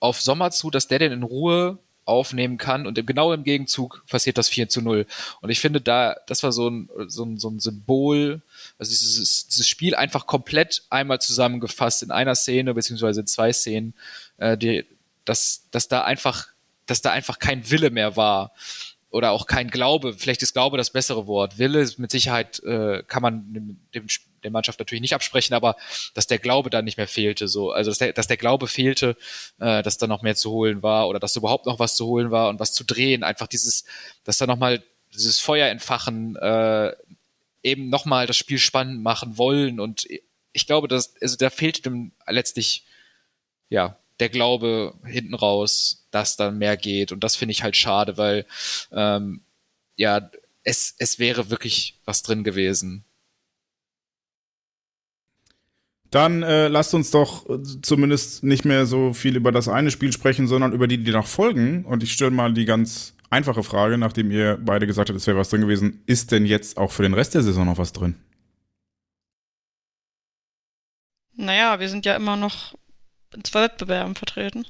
[0.00, 4.36] auf Sommer zu, dass der den in Ruhe aufnehmen kann und genau im Gegenzug passiert
[4.36, 5.06] das 4 zu 0.
[5.40, 8.42] Und ich finde da, das war so ein, so ein, so ein Symbol,
[8.78, 13.94] also dieses, dieses Spiel einfach komplett einmal zusammengefasst in einer Szene, beziehungsweise in zwei Szenen,
[14.38, 14.86] äh, die,
[15.24, 16.48] dass, dass da einfach,
[16.90, 18.52] dass da einfach kein Wille mehr war
[19.10, 21.58] oder auch kein Glaube, vielleicht ist Glaube das bessere Wort.
[21.58, 24.06] Wille mit Sicherheit äh, kann man dem, dem,
[24.44, 25.76] der Mannschaft natürlich nicht absprechen, aber
[26.14, 27.72] dass der Glaube dann nicht mehr fehlte, so.
[27.72, 29.16] Also dass der, dass der Glaube fehlte,
[29.58, 32.30] äh, dass da noch mehr zu holen war oder dass überhaupt noch was zu holen
[32.30, 33.84] war und was zu drehen, einfach dieses,
[34.24, 34.82] dass da noch mal
[35.12, 36.92] dieses Feuer entfachen, äh,
[37.62, 40.06] eben noch mal das Spiel spannend machen wollen und
[40.52, 42.84] ich glaube, dass also da fehlte dem letztlich
[43.68, 47.12] ja der Glaube hinten raus, dass dann mehr geht.
[47.12, 48.46] Und das finde ich halt schade, weil
[48.92, 49.42] ähm,
[49.96, 50.30] ja,
[50.62, 53.04] es, es wäre wirklich was drin gewesen.
[56.10, 57.46] Dann äh, lasst uns doch
[57.82, 61.28] zumindest nicht mehr so viel über das eine Spiel sprechen, sondern über die, die noch
[61.28, 61.84] folgen.
[61.84, 65.38] Und ich stelle mal die ganz einfache Frage, nachdem ihr beide gesagt habt, es wäre
[65.38, 66.02] was drin gewesen.
[66.06, 68.16] Ist denn jetzt auch für den Rest der Saison noch was drin?
[71.36, 72.74] Naja, wir sind ja immer noch
[73.34, 74.66] in zwei Wettbewerben vertreten.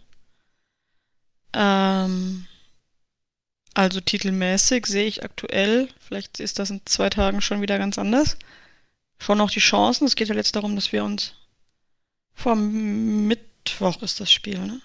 [1.53, 2.47] Ähm,
[3.75, 8.37] also titelmäßig sehe ich aktuell, vielleicht ist das in zwei Tagen schon wieder ganz anders,
[9.19, 10.07] schon noch die Chancen.
[10.07, 11.35] Es geht ja jetzt darum, dass wir uns
[12.35, 14.81] vor Mittwoch ist das Spiel, ne?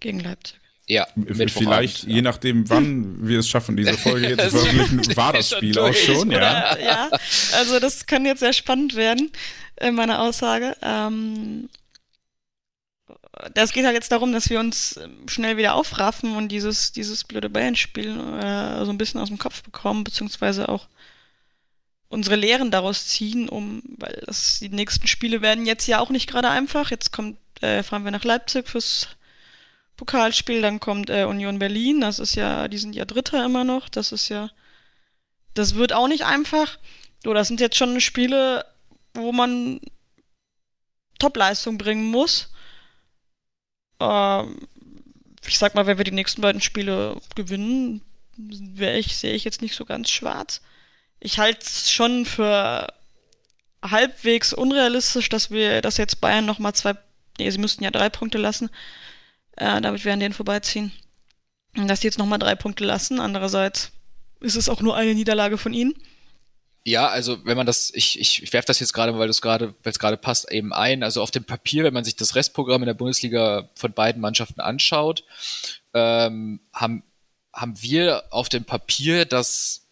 [0.00, 0.58] Gegen Leipzig.
[0.86, 1.06] Ja,
[1.46, 5.78] vielleicht, je nachdem, wann wir es schaffen, diese Folge jetzt zu veröffentlichen, war das Spiel
[5.78, 6.76] auch schon, ja.
[6.78, 7.10] ja.
[7.54, 9.32] Also das kann jetzt sehr spannend werden,
[9.76, 10.76] äh, meine Aussage.
[10.82, 11.70] Ähm,
[13.52, 17.24] das geht halt jetzt darum, dass wir uns ähm, schnell wieder aufraffen und dieses, dieses
[17.24, 20.88] blöde Bayern-Spiel äh, so ein bisschen aus dem Kopf bekommen, beziehungsweise auch
[22.08, 26.28] unsere Lehren daraus ziehen, um, weil das, die nächsten Spiele werden jetzt ja auch nicht
[26.28, 26.90] gerade einfach.
[26.90, 29.08] Jetzt kommt, äh, fahren wir nach Leipzig fürs
[29.96, 33.88] Pokalspiel, dann kommt äh, Union Berlin, das ist ja, die sind ja Dritter immer noch,
[33.88, 34.50] das ist ja,
[35.54, 36.78] das wird auch nicht einfach.
[37.22, 38.64] So, das sind jetzt schon Spiele,
[39.14, 39.80] wo man
[41.18, 42.53] Topleistung bringen muss.
[44.10, 44.58] Ähm,
[45.46, 48.00] ich sag mal, wenn wir die nächsten beiden Spiele gewinnen,
[48.78, 50.60] ich, sehe ich jetzt nicht so ganz schwarz.
[51.20, 52.92] Ich halte es schon für
[53.82, 56.94] halbwegs unrealistisch, dass wir, dass jetzt Bayern nochmal zwei,
[57.38, 58.70] nee, sie müssten ja drei Punkte lassen,
[59.56, 60.92] äh, damit wir an denen vorbeiziehen.
[61.74, 63.20] Dass die jetzt nochmal drei Punkte lassen.
[63.20, 63.90] Andererseits
[64.40, 65.94] ist es auch nur eine Niederlage von ihnen.
[66.86, 69.74] Ja, also wenn man das, ich, ich, ich werfe das jetzt gerade, weil es gerade,
[69.82, 71.02] weil es gerade passt, eben ein.
[71.02, 74.60] Also auf dem Papier, wenn man sich das Restprogramm in der Bundesliga von beiden Mannschaften
[74.60, 75.24] anschaut,
[75.94, 77.02] ähm, haben,
[77.54, 79.86] haben wir auf dem Papier das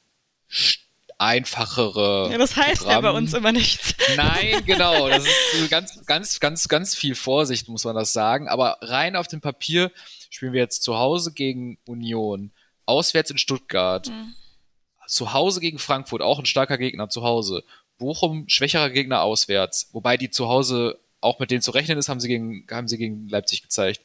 [1.17, 2.29] einfachere.
[2.31, 3.05] Ja, das heißt Programm.
[3.05, 3.95] ja bei uns immer nichts.
[4.15, 5.09] Nein, genau.
[5.09, 8.49] Das ist ganz, ganz, ganz, ganz viel Vorsicht, muss man das sagen.
[8.49, 9.91] Aber rein auf dem Papier
[10.29, 12.51] spielen wir jetzt zu Hause gegen Union,
[12.85, 14.09] auswärts in Stuttgart.
[14.09, 14.35] Mhm
[15.13, 17.65] zu Hause gegen Frankfurt, auch ein starker Gegner zu Hause.
[17.99, 19.91] Bochum, schwächerer Gegner auswärts.
[19.93, 22.99] Wobei die zu Hause auch mit denen zu rechnen ist, haben sie gegen, haben sie
[22.99, 24.01] gegen Leipzig gezeigt.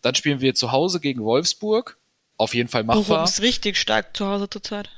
[0.00, 1.98] Dann spielen wir zu Hause gegen Wolfsburg.
[2.36, 3.04] Auf jeden Fall machbar.
[3.04, 4.88] Bochum ist richtig stark zu Hause zurzeit.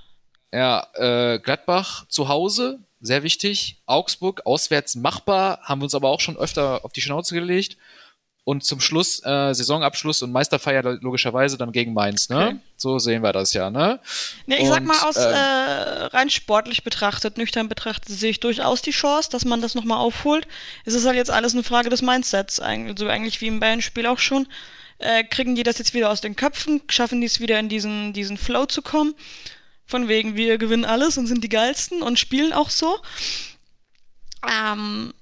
[0.53, 3.83] Ja, äh, Gladbach zu Hause, sehr wichtig.
[3.87, 7.77] Augsburg auswärts machbar, haben wir uns aber auch schon öfter auf die Schnauze gelegt.
[8.45, 12.47] Und zum Schluss, äh, Saisonabschluss und Meisterfeier logischerweise dann gegen Mainz, ne?
[12.47, 12.57] Okay.
[12.77, 14.01] So sehen wir das ja, ne?
[14.47, 18.41] Ne, ich und, sag mal, aus äh, äh, rein sportlich betrachtet, nüchtern betrachtet, sehe ich
[18.41, 20.49] durchaus die Chance, dass man das nochmal aufholt.
[20.87, 24.07] Es ist halt jetzt alles eine Frage des Mindsets, eigentlich, so eigentlich wie im Bayern-Spiel
[24.07, 24.49] auch schon.
[24.99, 28.13] Äh, kriegen die das jetzt wieder aus den Köpfen, schaffen die es wieder in diesen,
[28.15, 29.15] diesen Flow zu kommen.
[29.87, 32.99] Von wegen, wir gewinnen alles und sind die geilsten und spielen auch so.
[34.49, 35.13] Ähm,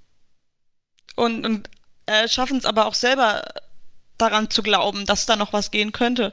[1.17, 1.69] und, und
[2.09, 3.45] äh, schaffen es aber auch selber
[4.17, 6.33] daran zu glauben, dass da noch was gehen könnte.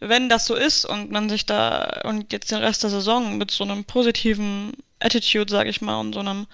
[0.00, 3.50] Wenn das so ist und man sich da und jetzt den Rest der Saison mit
[3.50, 6.46] so einem positiven Attitude, sag ich mal, und so einem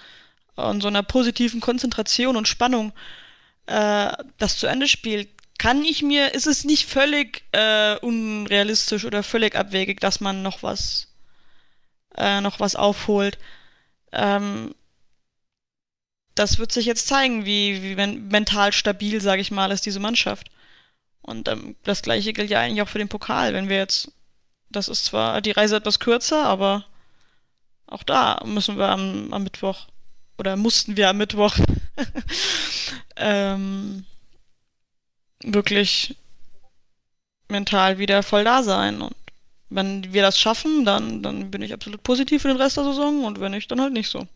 [0.55, 2.93] und so einer positiven Konzentration und Spannung
[3.67, 9.23] äh, das zu Ende spielt, kann ich mir, ist es nicht völlig äh, unrealistisch oder
[9.23, 11.07] völlig abwegig, dass man noch was
[12.15, 13.37] äh, noch was aufholt.
[14.11, 14.75] Ähm,
[16.41, 20.49] das wird sich jetzt zeigen, wie, wie mental stabil, sage ich mal, ist diese Mannschaft.
[21.21, 23.53] Und ähm, das gleiche gilt ja eigentlich auch für den Pokal.
[23.53, 24.11] Wenn wir jetzt,
[24.69, 26.85] das ist zwar die Reise etwas kürzer, aber
[27.85, 29.87] auch da müssen wir am, am Mittwoch
[30.39, 31.55] oder mussten wir am Mittwoch
[33.17, 34.05] ähm,
[35.43, 36.15] wirklich
[37.49, 39.03] mental wieder voll da sein.
[39.03, 39.15] Und
[39.69, 43.25] wenn wir das schaffen, dann, dann bin ich absolut positiv für den Rest der Saison
[43.25, 44.27] und wenn nicht, dann halt nicht so.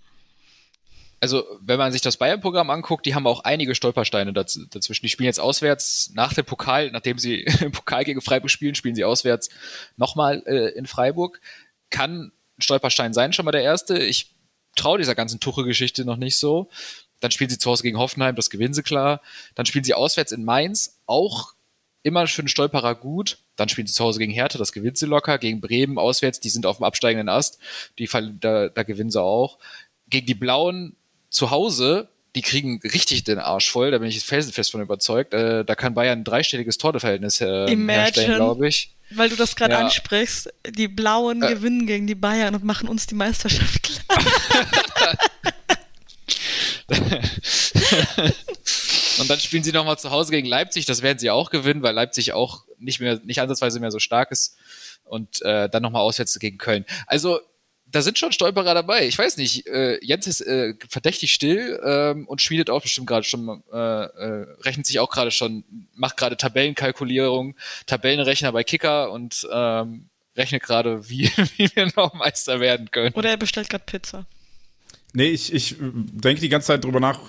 [1.19, 5.05] Also wenn man sich das Bayern-Programm anguckt, die haben auch einige Stolpersteine dazwischen.
[5.05, 8.95] Die spielen jetzt auswärts nach dem Pokal, nachdem sie im Pokal gegen Freiburg spielen, spielen
[8.95, 9.49] sie auswärts
[9.97, 11.41] nochmal äh, in Freiburg.
[11.89, 13.97] Kann ein Stolperstein sein, schon mal der erste.
[13.97, 14.35] Ich
[14.75, 16.69] traue dieser ganzen Tuche-Geschichte noch nicht so.
[17.21, 19.21] Dann spielen sie zu Hause gegen Hoffenheim, das gewinnen sie klar.
[19.55, 21.53] Dann spielen sie auswärts in Mainz, auch
[22.03, 23.39] immer für den Stolperer gut.
[23.55, 25.37] Dann spielen sie zu Hause gegen Hertha, das gewinnt sie locker.
[25.39, 27.57] Gegen Bremen auswärts, die sind auf dem absteigenden Ast,
[27.97, 28.07] die
[28.39, 29.57] da, da gewinnen sie auch.
[30.07, 30.95] Gegen die Blauen
[31.35, 35.33] zu Hause, die kriegen richtig den Arsch voll, da bin ich felsenfest von überzeugt.
[35.33, 38.95] Äh, da kann Bayern ein dreistelliges Torverhältnis äh, herstellen, glaube ich.
[39.11, 39.81] Weil du das gerade ja.
[39.81, 41.49] ansprichst, die Blauen äh.
[41.49, 43.99] gewinnen gegen die Bayern und machen uns die Meisterschaft klar.
[49.19, 51.93] und dann spielen sie nochmal zu Hause gegen Leipzig, das werden sie auch gewinnen, weil
[51.93, 54.55] Leipzig auch nicht mehr, nicht ansatzweise mehr so stark ist.
[55.03, 56.85] Und äh, dann nochmal auswärts gegen Köln.
[57.07, 57.41] Also
[57.87, 59.07] da sind schon Stolperer dabei.
[59.07, 63.25] Ich weiß nicht, äh, Jens ist äh, verdächtig still ähm, und schmiedet auch bestimmt gerade
[63.25, 65.63] schon, äh, äh, rechnet sich auch gerade schon,
[65.93, 67.55] macht gerade Tabellenkalkulierung,
[67.85, 73.13] Tabellenrechner bei Kicker und ähm, rechnet gerade, wie, wie wir noch Meister werden können.
[73.15, 74.25] Oder er bestellt gerade Pizza.
[75.15, 77.19] Nee, ich, ich denke die ganze Zeit drüber nach,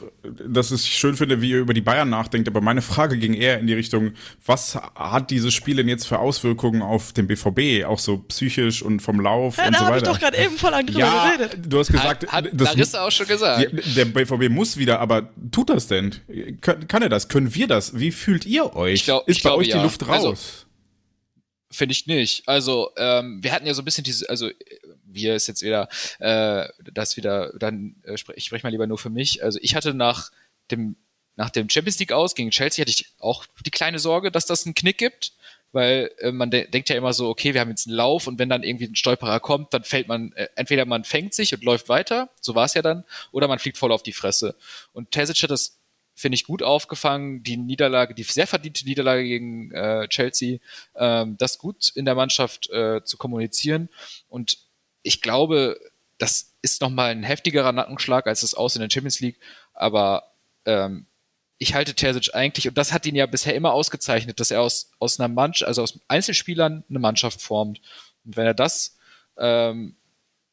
[0.45, 3.61] dass ich schön finde, wie ihr über die Bayern nachdenkt, aber meine Frage ging eher
[3.61, 4.13] in die Richtung,
[4.45, 9.01] was hat dieses Spiel denn jetzt für Auswirkungen auf den BVB, auch so psychisch und
[9.01, 9.85] vom Lauf ja, und so weiter?
[9.85, 11.59] Da habe ich doch gerade eben voll drüber ja, geredet.
[11.69, 13.73] Du hast gesagt, hat, hat das, Larissa auch schon gesagt.
[13.73, 16.13] Der, der BVB muss wieder, aber tut das denn?
[16.61, 17.29] Kann, kann er das?
[17.29, 17.99] Können wir das?
[17.99, 18.95] Wie fühlt ihr euch?
[18.95, 19.77] Ich glaub, Ist ich bei glaub, euch ja.
[19.77, 20.25] die Luft raus?
[20.25, 20.66] Also,
[21.71, 22.47] Finde ich nicht.
[22.49, 24.51] Also, ähm, wir hatten ja so ein bisschen diese, also
[25.05, 25.89] wir ist jetzt wieder,
[26.21, 29.43] äh, das wieder, dann äh, ich spreche mal lieber nur für mich.
[29.43, 30.31] Also ich hatte nach
[30.71, 30.97] dem,
[31.35, 34.65] nach dem Champions League aus gegen Chelsea hatte ich auch die kleine Sorge, dass das
[34.65, 35.33] einen Knick gibt,
[35.73, 38.39] weil äh, man de denkt ja immer so, okay, wir haben jetzt einen Lauf und
[38.39, 41.65] wenn dann irgendwie ein Stolperer kommt, dann fällt man, äh, entweder man fängt sich und
[41.65, 44.55] läuft weiter, so war es ja dann, oder man fliegt voll auf die Fresse.
[44.93, 45.81] Und Terzic hat das
[46.17, 47.43] finde ich, gut aufgefangen.
[47.43, 50.59] Die Niederlage, die sehr verdiente Niederlage gegen äh, Chelsea,
[50.97, 53.91] ähm, das gut in der Mannschaft äh, zu kommunizieren.
[54.29, 54.59] Und
[55.03, 55.79] ich glaube,
[56.19, 59.39] das ist nochmal ein heftigerer Nackenschlag als das Aus in der Champions League,
[59.75, 60.33] aber
[60.65, 61.07] ähm,
[61.59, 64.91] ich halte Terzic eigentlich, und das hat ihn ja bisher immer ausgezeichnet, dass er aus,
[64.99, 67.81] aus einer Mannschaft, also aus Einzelspielern eine Mannschaft formt.
[68.25, 68.99] Und wenn er das
[69.39, 69.96] ähm,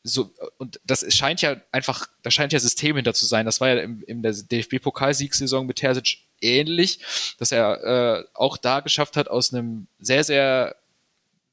[0.04, 3.46] so, und das scheint ja einfach, da scheint ja System hinter zu sein.
[3.46, 7.00] Das war ja im, in der DFB-Pokalsiegssaison mit Terzic ähnlich,
[7.38, 10.76] dass er äh, auch da geschafft hat, aus einem sehr, sehr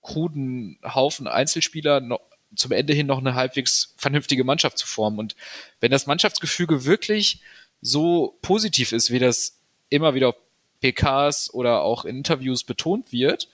[0.03, 2.21] kruden Haufen Einzelspieler noch,
[2.57, 5.21] zum Ende hin noch eine halbwegs vernünftige Mannschaft zu formen.
[5.21, 5.37] Und
[5.79, 7.43] wenn das Mannschaftsgefüge wirklich
[7.81, 10.37] so positiv ist, wie das immer wieder auf
[10.81, 13.49] PKs oder auch in Interviews betont wird,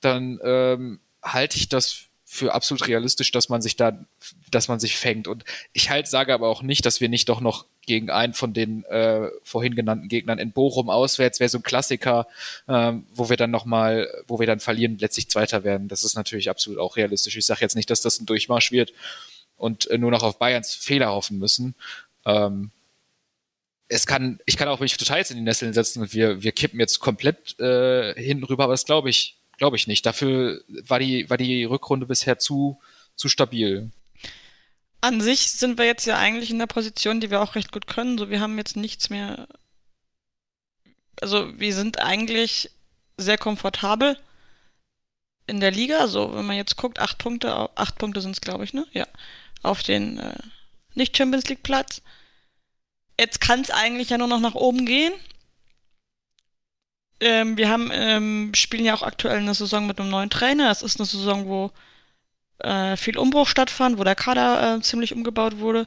[0.00, 4.06] dann ähm, halte ich das für absolut realistisch, dass man sich da,
[4.50, 5.28] dass man sich fängt.
[5.28, 8.54] Und ich halt sage aber auch nicht, dass wir nicht doch noch gegen einen von
[8.54, 12.26] den äh, vorhin genannten Gegnern in Bochum auswärts wäre so ein Klassiker,
[12.68, 15.88] ähm, wo wir dann nochmal, wo wir dann verlieren, letztlich Zweiter werden.
[15.88, 17.36] Das ist natürlich absolut auch realistisch.
[17.36, 18.94] Ich sage jetzt nicht, dass das ein Durchmarsch wird
[19.58, 21.74] und äh, nur noch auf Bayerns Fehler hoffen müssen.
[22.24, 22.70] Ähm,
[23.88, 26.52] es kann, ich kann auch mich total jetzt in die Nesseln setzen und wir, wir
[26.52, 30.04] kippen jetzt komplett äh, hinten rüber, aber das glaube ich, glaube ich nicht.
[30.04, 32.80] Dafür war die, war die Rückrunde bisher zu,
[33.14, 33.92] zu stabil.
[35.00, 37.86] An sich sind wir jetzt ja eigentlich in der Position, die wir auch recht gut
[37.86, 38.18] können.
[38.18, 39.46] So, wir haben jetzt nichts mehr.
[41.20, 42.72] Also, wir sind eigentlich
[43.16, 44.18] sehr komfortabel
[45.46, 46.08] in der Liga.
[46.08, 48.84] So, wenn man jetzt guckt, acht Punkte, acht Punkte sind es, glaube ich, ne?
[48.90, 49.06] Ja.
[49.62, 50.38] Auf den äh,
[50.94, 52.02] Nicht-Champions League-Platz.
[53.16, 55.12] Jetzt kann es eigentlich ja nur noch nach oben gehen.
[57.22, 60.70] Ähm, wir haben, ähm, spielen ja auch aktuell eine Saison mit einem neuen Trainer.
[60.72, 61.70] Es ist eine Saison, wo
[62.58, 65.86] äh, viel Umbruch stattfand, wo der Kader äh, ziemlich umgebaut wurde.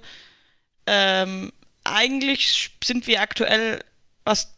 [0.87, 1.51] Ähm,
[1.83, 3.83] eigentlich sind wir aktuell,
[4.23, 4.55] was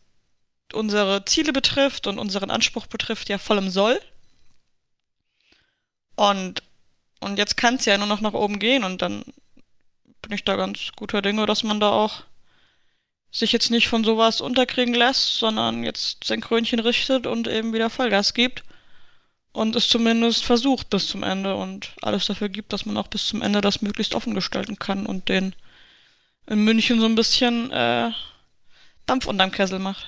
[0.72, 4.00] unsere Ziele betrifft und unseren Anspruch betrifft, ja voll im Soll.
[6.16, 6.62] Und,
[7.22, 9.24] und jetzt kann es ja nur noch nach oben gehen und dann
[10.22, 12.24] bin ich da ganz guter Dinge, dass man da auch
[13.32, 17.90] sich jetzt nicht von sowas unterkriegen lässt, sondern jetzt sein Krönchen richtet und eben wieder
[17.90, 18.64] Vollgas gibt
[19.52, 23.28] und es zumindest versucht bis zum Ende und alles dafür gibt, dass man auch bis
[23.28, 25.56] zum Ende das möglichst offen gestalten kann und den
[26.46, 28.12] in München so ein bisschen äh,
[29.06, 30.06] Dampf unterm Kessel macht.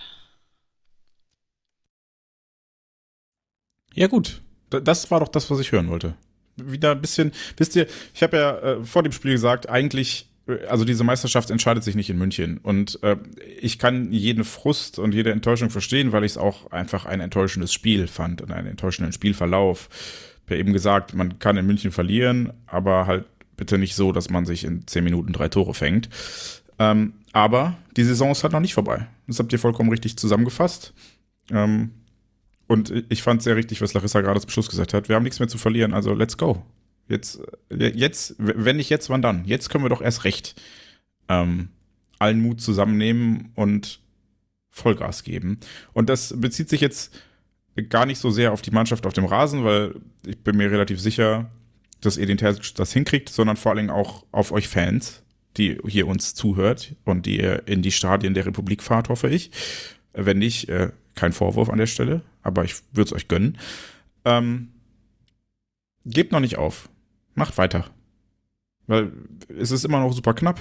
[3.93, 6.15] Ja gut, das war doch das, was ich hören wollte.
[6.55, 10.28] Wieder ein bisschen, wisst ihr, ich habe ja äh, vor dem Spiel gesagt, eigentlich
[10.67, 12.57] also diese Meisterschaft entscheidet sich nicht in München.
[12.57, 13.17] Und äh,
[13.59, 17.73] ich kann jeden Frust und jede Enttäuschung verstehen, weil ich es auch einfach ein enttäuschendes
[17.73, 19.89] Spiel fand und einen enttäuschenden Spielverlauf.
[20.45, 23.25] Ich habe eben gesagt, man kann in München verlieren, aber halt
[23.57, 26.09] bitte nicht so, dass man sich in zehn Minuten drei Tore fängt.
[26.79, 29.07] Ähm, aber die Saison ist halt noch nicht vorbei.
[29.27, 30.93] Das habt ihr vollkommen richtig zusammengefasst.
[31.51, 31.91] Ähm,
[32.67, 35.09] und ich fand sehr richtig, was Larissa gerade zum Schluss gesagt hat.
[35.09, 36.63] Wir haben nichts mehr zu verlieren, also let's go.
[37.09, 39.43] Jetzt, jetzt, wenn nicht jetzt, wann dann?
[39.45, 40.61] Jetzt können wir doch erst recht
[41.27, 41.69] ähm,
[42.19, 43.99] allen Mut zusammennehmen und
[44.69, 45.59] Vollgas geben.
[45.93, 47.13] Und das bezieht sich jetzt
[47.89, 49.95] gar nicht so sehr auf die Mannschaft auf dem Rasen, weil
[50.25, 51.49] ich bin mir relativ sicher,
[52.01, 55.23] dass Edin Terzic das hinkriegt, sondern vor allen Dingen auch auf euch Fans,
[55.57, 59.51] die hier uns zuhört und die ihr in die Stadien der Republik fahrt, hoffe ich.
[60.13, 63.57] Wenn nicht, äh, kein Vorwurf an der Stelle, aber ich würde es euch gönnen.
[64.25, 64.69] Ähm,
[66.05, 66.89] gebt noch nicht auf.
[67.39, 67.85] Macht weiter.
[68.85, 69.11] Weil
[69.57, 70.59] es ist immer noch super knapp.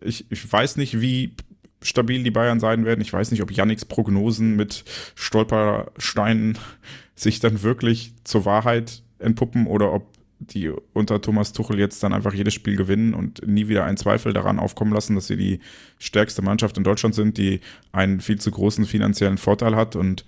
[0.00, 1.34] Ich, ich weiß nicht, wie
[1.82, 3.00] stabil die Bayern sein werden.
[3.02, 6.58] Ich weiß nicht, ob Yannicks Prognosen mit Stolpersteinen
[7.14, 12.34] sich dann wirklich zur Wahrheit entpuppen oder ob die unter Thomas Tuchel jetzt dann einfach
[12.34, 15.60] jedes Spiel gewinnen und nie wieder einen Zweifel daran aufkommen lassen, dass sie die
[15.98, 17.60] stärkste Mannschaft in Deutschland sind, die
[17.92, 20.24] einen viel zu großen finanziellen Vorteil hat und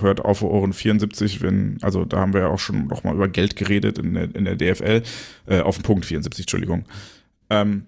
[0.00, 3.28] hört auf Ohren 74, wenn, also da haben wir ja auch schon noch mal über
[3.28, 5.02] Geld geredet in der, in der DFL,
[5.46, 6.84] äh, auf den Punkt 74, Entschuldigung.
[7.50, 7.84] Ähm,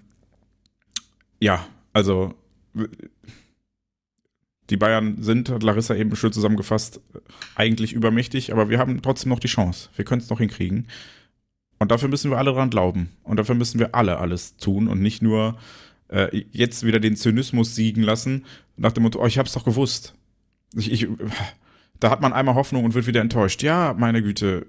[1.40, 2.34] ja, also
[4.70, 7.00] die Bayern sind, hat Larissa eben schön zusammengefasst,
[7.56, 9.90] eigentlich übermächtig, aber wir haben trotzdem noch die Chance.
[9.96, 10.86] Wir können es noch hinkriegen.
[11.78, 13.10] Und dafür müssen wir alle dran glauben.
[13.24, 15.58] Und dafür müssen wir alle alles tun und nicht nur
[16.08, 18.44] äh, jetzt wieder den Zynismus siegen lassen,
[18.76, 20.14] nach dem Motto, oh, ich hab's doch gewusst.
[20.74, 21.08] Ich, ich,
[21.98, 23.62] da hat man einmal Hoffnung und wird wieder enttäuscht.
[23.62, 24.66] Ja, meine Güte,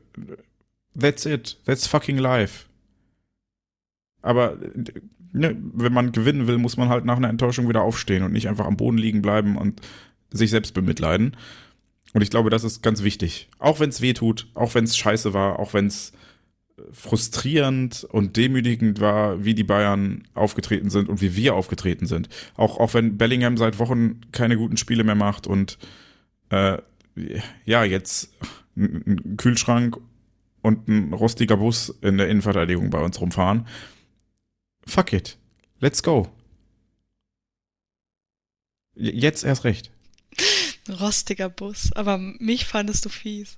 [0.99, 1.59] that's it.
[1.65, 2.65] That's fucking life.
[4.21, 4.57] Aber
[5.31, 8.47] ne, wenn man gewinnen will, muss man halt nach einer Enttäuschung wieder aufstehen und nicht
[8.47, 9.81] einfach am Boden liegen bleiben und
[10.31, 11.35] sich selbst bemitleiden.
[12.13, 13.49] Und ich glaube, das ist ganz wichtig.
[13.59, 16.11] Auch wenn es weh tut, auch wenn es scheiße war, auch wenn es
[16.91, 22.29] frustrierend und demütigend war, wie die Bayern aufgetreten sind und wie wir aufgetreten sind.
[22.55, 25.77] Auch, auch wenn Bellingham seit Wochen keine guten Spiele mehr macht und
[26.49, 26.77] äh,
[27.65, 28.33] ja, jetzt
[28.75, 29.97] ein Kühlschrank
[30.61, 33.65] und ein rostiger Bus in der Innenverteidigung bei uns rumfahren
[34.85, 35.37] fuck it.
[35.79, 36.29] Let's go.
[38.93, 39.91] Jetzt erst recht.
[40.89, 43.57] Rostiger Bus, aber mich fandest du fies.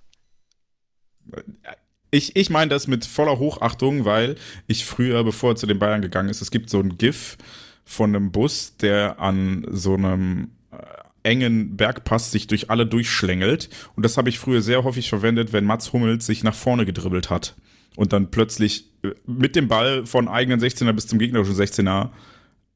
[2.13, 4.35] Ich, ich meine das mit voller Hochachtung, weil
[4.67, 7.39] ich früher, bevor er zu den Bayern gegangen ist, es gibt so ein GIF
[7.85, 10.75] von einem Bus, der an so einem äh,
[11.23, 13.67] engen Bergpass sich durch alle durchschlängelt.
[13.95, 17.31] Und das habe ich früher sehr häufig verwendet, wenn Mats Hummels sich nach vorne gedribbelt
[17.31, 17.55] hat
[17.95, 22.11] und dann plötzlich äh, mit dem Ball von eigenen 16er bis zum gegnerischen 16er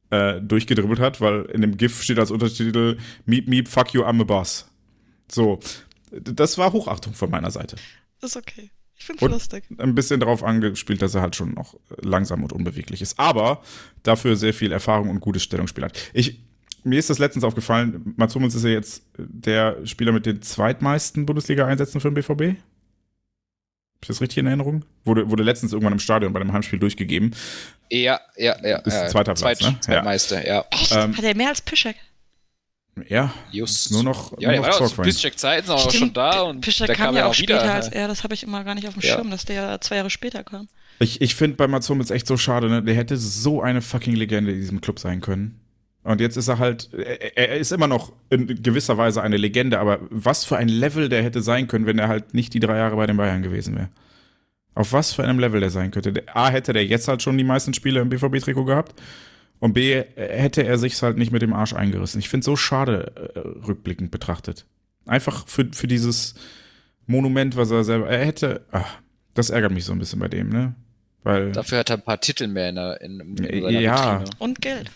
[0.10, 4.20] äh, durchgedribbelt hat, weil in dem GIF steht als Untertitel Meep Meep, fuck you, I'm
[4.20, 4.68] a boss.
[5.32, 5.60] So,
[6.10, 7.76] das war Hochachtung von meiner Seite.
[8.20, 8.72] Ist okay.
[8.98, 9.64] Ich finde es lustig.
[9.78, 13.20] Ein bisschen darauf angespielt, dass er halt schon noch langsam und unbeweglich ist.
[13.20, 13.62] Aber
[14.04, 15.98] dafür sehr viel Erfahrung und gutes Stellungsspiel hat.
[16.14, 16.40] Ich,
[16.84, 21.26] mir ist das letztens aufgefallen, Mats Hummels ist ja jetzt der Spieler mit den zweitmeisten
[21.26, 22.58] Bundesliga-Einsätzen für den BVB.
[24.02, 24.86] Ich das richtig in Erinnerung?
[25.06, 27.36] Wurde, wurde letztens irgendwann im Stadion bei dem Heimspiel durchgegeben.
[27.90, 28.78] Ja, ja, ja.
[28.80, 29.80] Ist ja, zweiter Platz, Zweit, ne?
[29.80, 30.66] Zweitmeister, ja.
[30.72, 30.92] Echt?
[30.92, 31.96] Ähm, Hat er mehr als Pischek?
[33.08, 33.92] Ja, Just.
[33.92, 37.16] nur noch, ja, nur noch ja, Piszczek-Zeiten auch schon da und Piszczek der kam, kam
[37.16, 37.74] ja auch später wieder.
[37.74, 39.16] als er, das habe ich immer gar nicht auf dem Ja.
[39.16, 40.68] Schirm, dass der ja zwei Jahre später kam.
[41.00, 42.82] Ich, ich finde bei Mats Hummels echt so schade, ne?
[42.84, 45.60] Der hätte so eine fucking Legende in diesem Club sein können.
[46.04, 49.78] Und jetzt ist er halt, er, er ist immer noch in gewisser Weise eine Legende,
[49.80, 52.78] aber was für ein Level der hätte sein können, wenn er halt nicht die drei
[52.78, 53.90] Jahre bei den Bayern gewesen wäre.
[54.74, 56.14] Auf was für einem Level der sein könnte.
[56.14, 58.94] Der- A, hätte der jetzt halt schon die meisten Spiele im BVB-Trikot gehabt.
[59.60, 62.20] Und B, hätte er sich's halt nicht mit dem Arsch eingerissen.
[62.20, 64.66] Ich finde so schade, äh, rückblickend betrachtet.
[65.06, 66.36] Einfach für, für dieses
[67.08, 68.98] Monument, was er selber, er hätte, ach,
[69.34, 70.76] das ärgert mich so ein bisschen bei dem, ne?
[71.24, 74.20] Weil, Dafür hat er ein paar Titel mehr in, der, in, in Ja, seiner ja.
[74.22, 74.30] Vitrine.
[74.40, 74.92] Und Geld.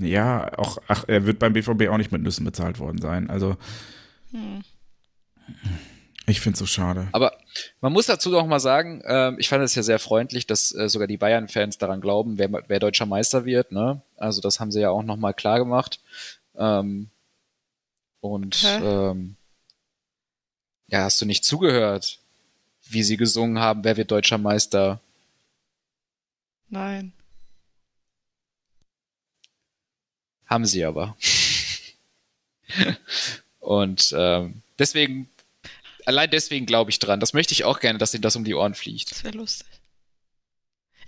[0.00, 3.28] ja, auch, ach, er wird beim BVB auch nicht mit Nüssen bezahlt worden sein.
[3.30, 3.56] Also,
[4.32, 4.62] Hm.
[6.26, 7.08] Ich finde so schade.
[7.12, 7.38] Aber
[7.80, 10.88] man muss dazu noch mal sagen, ähm, ich fand es ja sehr freundlich, dass äh,
[10.88, 13.70] sogar die Bayern-Fans daran glauben, wer, wer deutscher Meister wird.
[13.70, 14.00] Ne?
[14.16, 16.00] Also das haben sie ja auch noch mal klar gemacht.
[16.56, 17.10] Ähm,
[18.20, 19.36] und ähm,
[20.88, 22.18] ja, hast du nicht zugehört,
[22.88, 25.00] wie sie gesungen haben, wer wird deutscher Meister?
[26.68, 27.12] Nein.
[30.46, 31.16] Haben sie aber.
[33.60, 35.28] und ähm, deswegen,
[36.06, 37.20] allein deswegen glaube ich dran.
[37.20, 39.10] Das möchte ich auch gerne, dass ihnen das um die Ohren fliegt.
[39.10, 39.66] Das wäre lustig.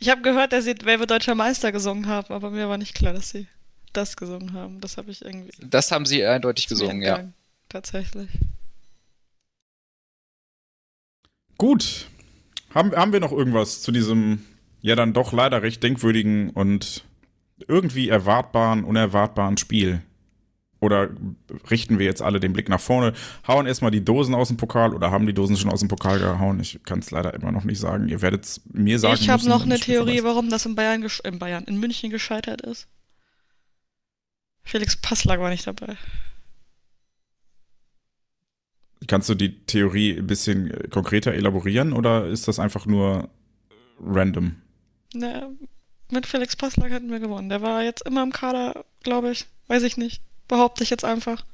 [0.00, 3.12] Ich habe gehört, dass sie wird deutscher Meister gesungen haben, aber mir war nicht klar,
[3.12, 3.46] dass sie
[3.92, 4.80] das gesungen haben.
[4.80, 7.24] Das habe ich irgendwie Das haben sie eindeutig gesungen, ja.
[7.68, 8.28] Tatsächlich.
[11.56, 12.06] Gut.
[12.74, 14.44] Haben, haben wir noch irgendwas zu diesem,
[14.82, 17.04] ja dann doch leider recht denkwürdigen und
[17.66, 20.02] irgendwie erwartbaren, unerwartbaren Spiel?
[20.80, 21.10] Oder
[21.70, 23.12] richten wir jetzt alle den Blick nach vorne,
[23.46, 26.20] hauen erstmal die Dosen aus dem Pokal oder haben die Dosen schon aus dem Pokal
[26.20, 26.60] gehauen?
[26.60, 28.08] Ich kann es leider immer noch nicht sagen.
[28.08, 29.18] Ihr werdet mir sagen.
[29.20, 32.86] Ich habe noch eine Theorie, warum das in Bayern, in Bayern, in München gescheitert ist.
[34.62, 35.96] Felix Passlag war nicht dabei.
[39.08, 43.30] Kannst du die Theorie ein bisschen konkreter elaborieren oder ist das einfach nur
[44.00, 44.56] random?
[45.14, 45.50] Na,
[46.12, 47.48] mit Felix Passlag hätten wir gewonnen.
[47.48, 49.46] Der war jetzt immer im Kader, glaube ich.
[49.66, 51.44] Weiß ich nicht behaupte ich jetzt einfach.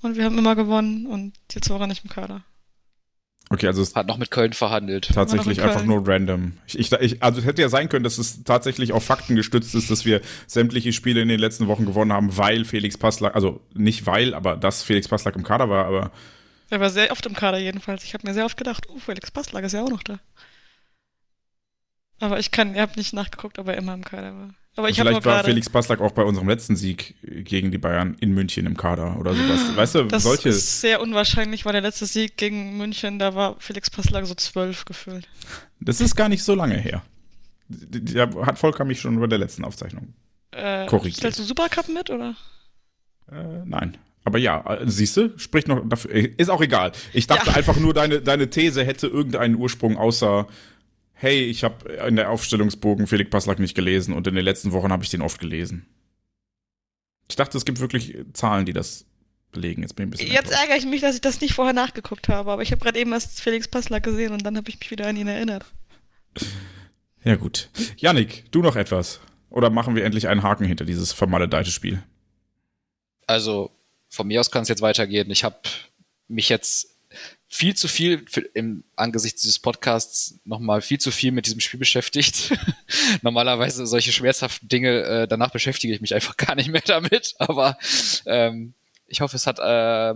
[0.00, 2.42] Und wir haben immer gewonnen und jetzt war er nicht im Kader.
[3.50, 5.10] Okay, also es hat noch mit Köln verhandelt.
[5.12, 6.54] Tatsächlich einfach nur random.
[6.66, 9.74] Ich, ich, ich, also es hätte ja sein können, dass es tatsächlich auf Fakten gestützt
[9.74, 13.60] ist, dass wir sämtliche Spiele in den letzten Wochen gewonnen haben, weil Felix Passlack, also
[13.74, 16.12] nicht weil, aber dass Felix Passlack im Kader war, aber.
[16.70, 18.04] Er war sehr oft im Kader jedenfalls.
[18.04, 20.18] Ich habe mir sehr oft gedacht, oh, Felix Passlack ist ja auch noch da.
[22.20, 24.54] Aber ich kann, ihr habt nicht nachgeguckt, ob er immer im Kader war.
[24.74, 28.32] Aber ich Vielleicht war Felix Passlack auch bei unserem letzten Sieg gegen die Bayern in
[28.32, 29.76] München im Kader oder sowas.
[29.76, 30.48] Weißt du, das solche.
[30.48, 34.34] Das ist sehr unwahrscheinlich, war der letzte Sieg gegen München, da war Felix Passlack so
[34.34, 35.28] zwölf gefühlt.
[35.80, 37.02] Das ist gar nicht so lange her.
[37.68, 40.14] Der hat vollkommen mich schon bei der letzten Aufzeichnung
[40.52, 41.16] äh, korrigiert.
[41.16, 42.34] Stellst du Supercup mit, oder?
[43.30, 43.98] Äh, nein.
[44.24, 46.12] Aber ja, äh, siehst du, spricht noch dafür.
[46.14, 46.92] Ist auch egal.
[47.12, 47.56] Ich dachte ja.
[47.56, 50.46] einfach nur, deine, deine These hätte irgendeinen Ursprung außer
[51.22, 54.90] hey, ich habe in der Aufstellungsbogen Felix Passlack nicht gelesen und in den letzten Wochen
[54.90, 55.86] habe ich den oft gelesen.
[57.30, 59.06] Ich dachte, es gibt wirklich Zahlen, die das
[59.52, 59.82] belegen.
[59.82, 62.28] Jetzt bin ich ein bisschen Jetzt ärgere ich mich, dass ich das nicht vorher nachgeguckt
[62.28, 64.90] habe, aber ich habe gerade eben erst Felix Passlack gesehen und dann habe ich mich
[64.90, 65.64] wieder an ihn erinnert.
[67.24, 67.70] Ja gut.
[67.98, 69.20] Yannick, du noch etwas?
[69.48, 72.02] Oder machen wir endlich einen Haken hinter dieses vermaledeite Spiel?
[73.28, 73.70] Also,
[74.08, 75.30] von mir aus kann es jetzt weitergehen.
[75.30, 75.60] Ich habe
[76.26, 76.91] mich jetzt
[77.52, 81.78] viel zu viel für, im angesichts dieses Podcasts nochmal viel zu viel mit diesem Spiel
[81.78, 82.56] beschäftigt.
[83.22, 87.34] Normalerweise solche schmerzhaften Dinge, äh, danach beschäftige ich mich einfach gar nicht mehr damit.
[87.38, 87.76] Aber
[88.24, 88.72] ähm,
[89.06, 90.14] ich hoffe, es hat äh,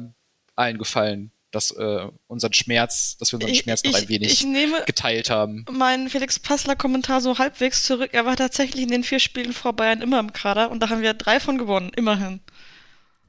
[0.56, 4.44] allen gefallen, dass äh, unseren Schmerz, dass wir unseren Schmerz ich, noch ein wenig ich
[4.44, 5.66] nehme geteilt haben.
[5.70, 8.10] Mein Felix Passler Kommentar so halbwegs zurück.
[8.14, 11.02] Er war tatsächlich in den vier Spielen vor Bayern immer im Kader und da haben
[11.02, 12.40] wir drei von gewonnen, immerhin.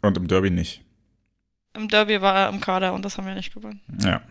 [0.01, 0.81] Und im Derby nicht.
[1.78, 3.82] Im Derby war er im Kader und das haben wir nicht gewonnen.
[4.01, 4.21] Ja.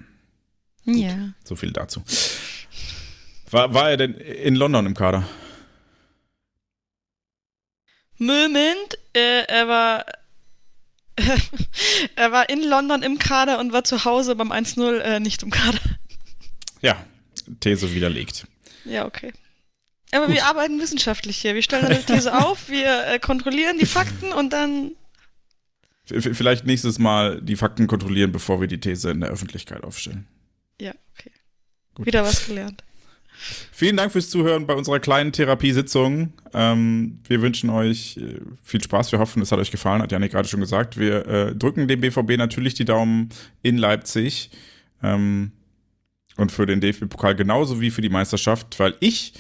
[0.84, 1.32] Gut, ja.
[1.44, 2.03] So viel dazu.
[3.51, 5.26] War, war er denn in London im Kader?
[8.18, 10.05] Moment, äh, er war
[12.16, 15.51] er war in London im Kader und war zu Hause beim 1-0 äh, nicht im
[15.51, 15.80] Kader.
[16.82, 17.05] Ja,
[17.61, 18.47] These widerlegt.
[18.84, 19.32] Ja, okay.
[20.12, 20.34] Aber Gut.
[20.34, 21.55] wir arbeiten wissenschaftlich hier.
[21.55, 24.92] Wir stellen eine These auf, wir äh, kontrollieren die Fakten und dann
[26.07, 30.26] Vielleicht nächstes Mal die Fakten kontrollieren, bevor wir die These in der Öffentlichkeit aufstellen.
[30.80, 31.32] Ja, okay.
[31.94, 32.07] Gut.
[32.07, 32.84] Wieder was gelernt.
[33.72, 36.32] Vielen Dank fürs Zuhören bei unserer kleinen Therapiesitzung.
[36.54, 39.12] Ähm, wir wünschen euch äh, viel Spaß.
[39.12, 40.96] Wir hoffen, es hat euch gefallen, hat Janik gerade schon gesagt.
[40.96, 43.28] Wir äh, drücken dem BVB natürlich die Daumen
[43.62, 44.50] in Leipzig
[45.02, 45.52] ähm,
[46.36, 49.34] und für den DFB-Pokal genauso wie für die Meisterschaft, weil ich,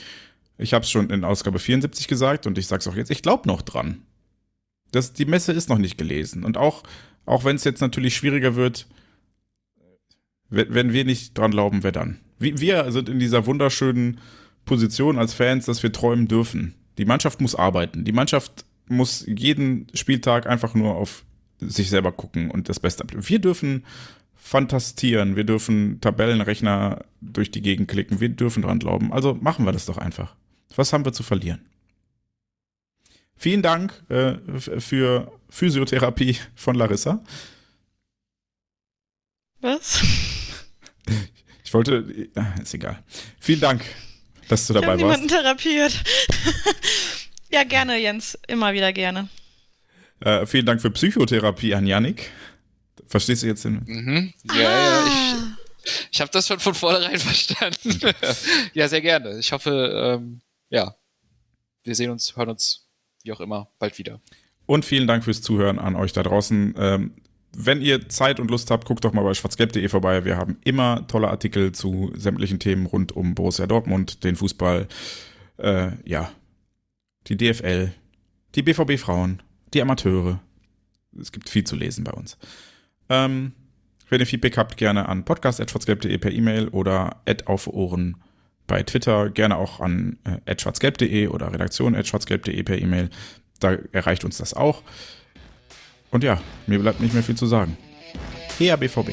[0.58, 3.22] ich habe es schon in Ausgabe 74 gesagt und ich sage es auch jetzt, ich
[3.22, 4.02] glaube noch dran.
[4.96, 6.42] Das, die Messe ist noch nicht gelesen.
[6.42, 6.82] Und auch,
[7.26, 8.86] auch wenn es jetzt natürlich schwieriger wird,
[10.48, 12.20] wenn wir nicht dran glauben, wer dann?
[12.38, 14.20] Wir sind in dieser wunderschönen
[14.64, 16.74] Position als Fans, dass wir träumen dürfen.
[16.98, 18.04] Die Mannschaft muss arbeiten.
[18.04, 21.24] Die Mannschaft muss jeden Spieltag einfach nur auf
[21.58, 23.28] sich selber gucken und das Beste abgeben.
[23.28, 23.84] Wir dürfen
[24.34, 29.12] fantastieren, wir dürfen Tabellenrechner durch die Gegend klicken, wir dürfen dran glauben.
[29.12, 30.36] Also machen wir das doch einfach.
[30.74, 31.60] Was haben wir zu verlieren?
[33.36, 37.22] Vielen Dank äh, für Physiotherapie von Larissa.
[39.60, 40.02] Was?
[41.64, 43.02] Ich wollte, äh, ist egal.
[43.40, 43.84] Vielen Dank,
[44.46, 45.20] dass du dabei ich warst.
[45.20, 46.00] niemanden therapiert.
[47.50, 48.38] ja, gerne, Jens.
[48.46, 49.28] Immer wieder gerne.
[50.20, 52.30] Äh, vielen Dank für Psychotherapie an Yannick.
[53.08, 53.82] Verstehst du jetzt den?
[53.84, 54.32] Mhm.
[54.54, 54.60] Ja, ah.
[54.60, 57.98] ja, ich, ich habe das schon von vornherein verstanden.
[58.72, 59.36] ja, sehr gerne.
[59.40, 60.94] Ich hoffe, ähm, ja,
[61.82, 62.85] wir sehen uns, hören uns
[63.26, 64.20] wie auch immer, bald wieder.
[64.64, 66.74] Und vielen Dank fürs Zuhören an euch da draußen.
[66.78, 67.12] Ähm,
[67.56, 70.24] wenn ihr Zeit und Lust habt, guckt doch mal bei schwarzgelb.de vorbei.
[70.24, 74.88] Wir haben immer tolle Artikel zu sämtlichen Themen rund um Borussia Dortmund, den Fußball,
[75.58, 76.30] äh, ja,
[77.28, 77.92] die DFL,
[78.54, 80.40] die BVB Frauen, die Amateure.
[81.18, 82.36] Es gibt viel zu lesen bei uns.
[83.08, 83.52] Ähm,
[84.08, 88.18] wenn ihr Feedback habt, gerne an podcast.schwarzgelb.de per E-Mail oder auf Ohren
[88.66, 93.10] bei Twitter, gerne auch an äh, schwarzgelb.de oder redaktion.schwarzgelb.de per E-Mail.
[93.60, 94.82] Da erreicht uns das auch.
[96.10, 97.76] Und ja, mir bleibt nicht mehr viel zu sagen.
[98.58, 99.12] Her BVB.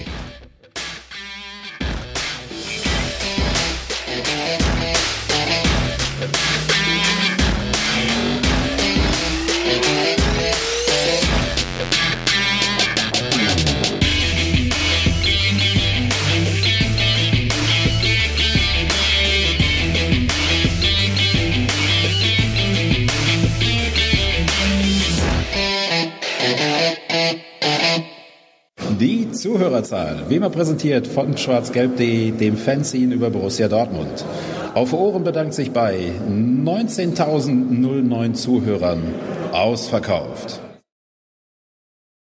[29.44, 34.24] Zuhörerzahl, wie immer präsentiert von schwarzgelb.de, dem Fanzine über Borussia Dortmund.
[34.74, 39.02] Auf Ohren bedankt sich bei 19.009 Zuhörern
[39.52, 40.63] ausverkauft.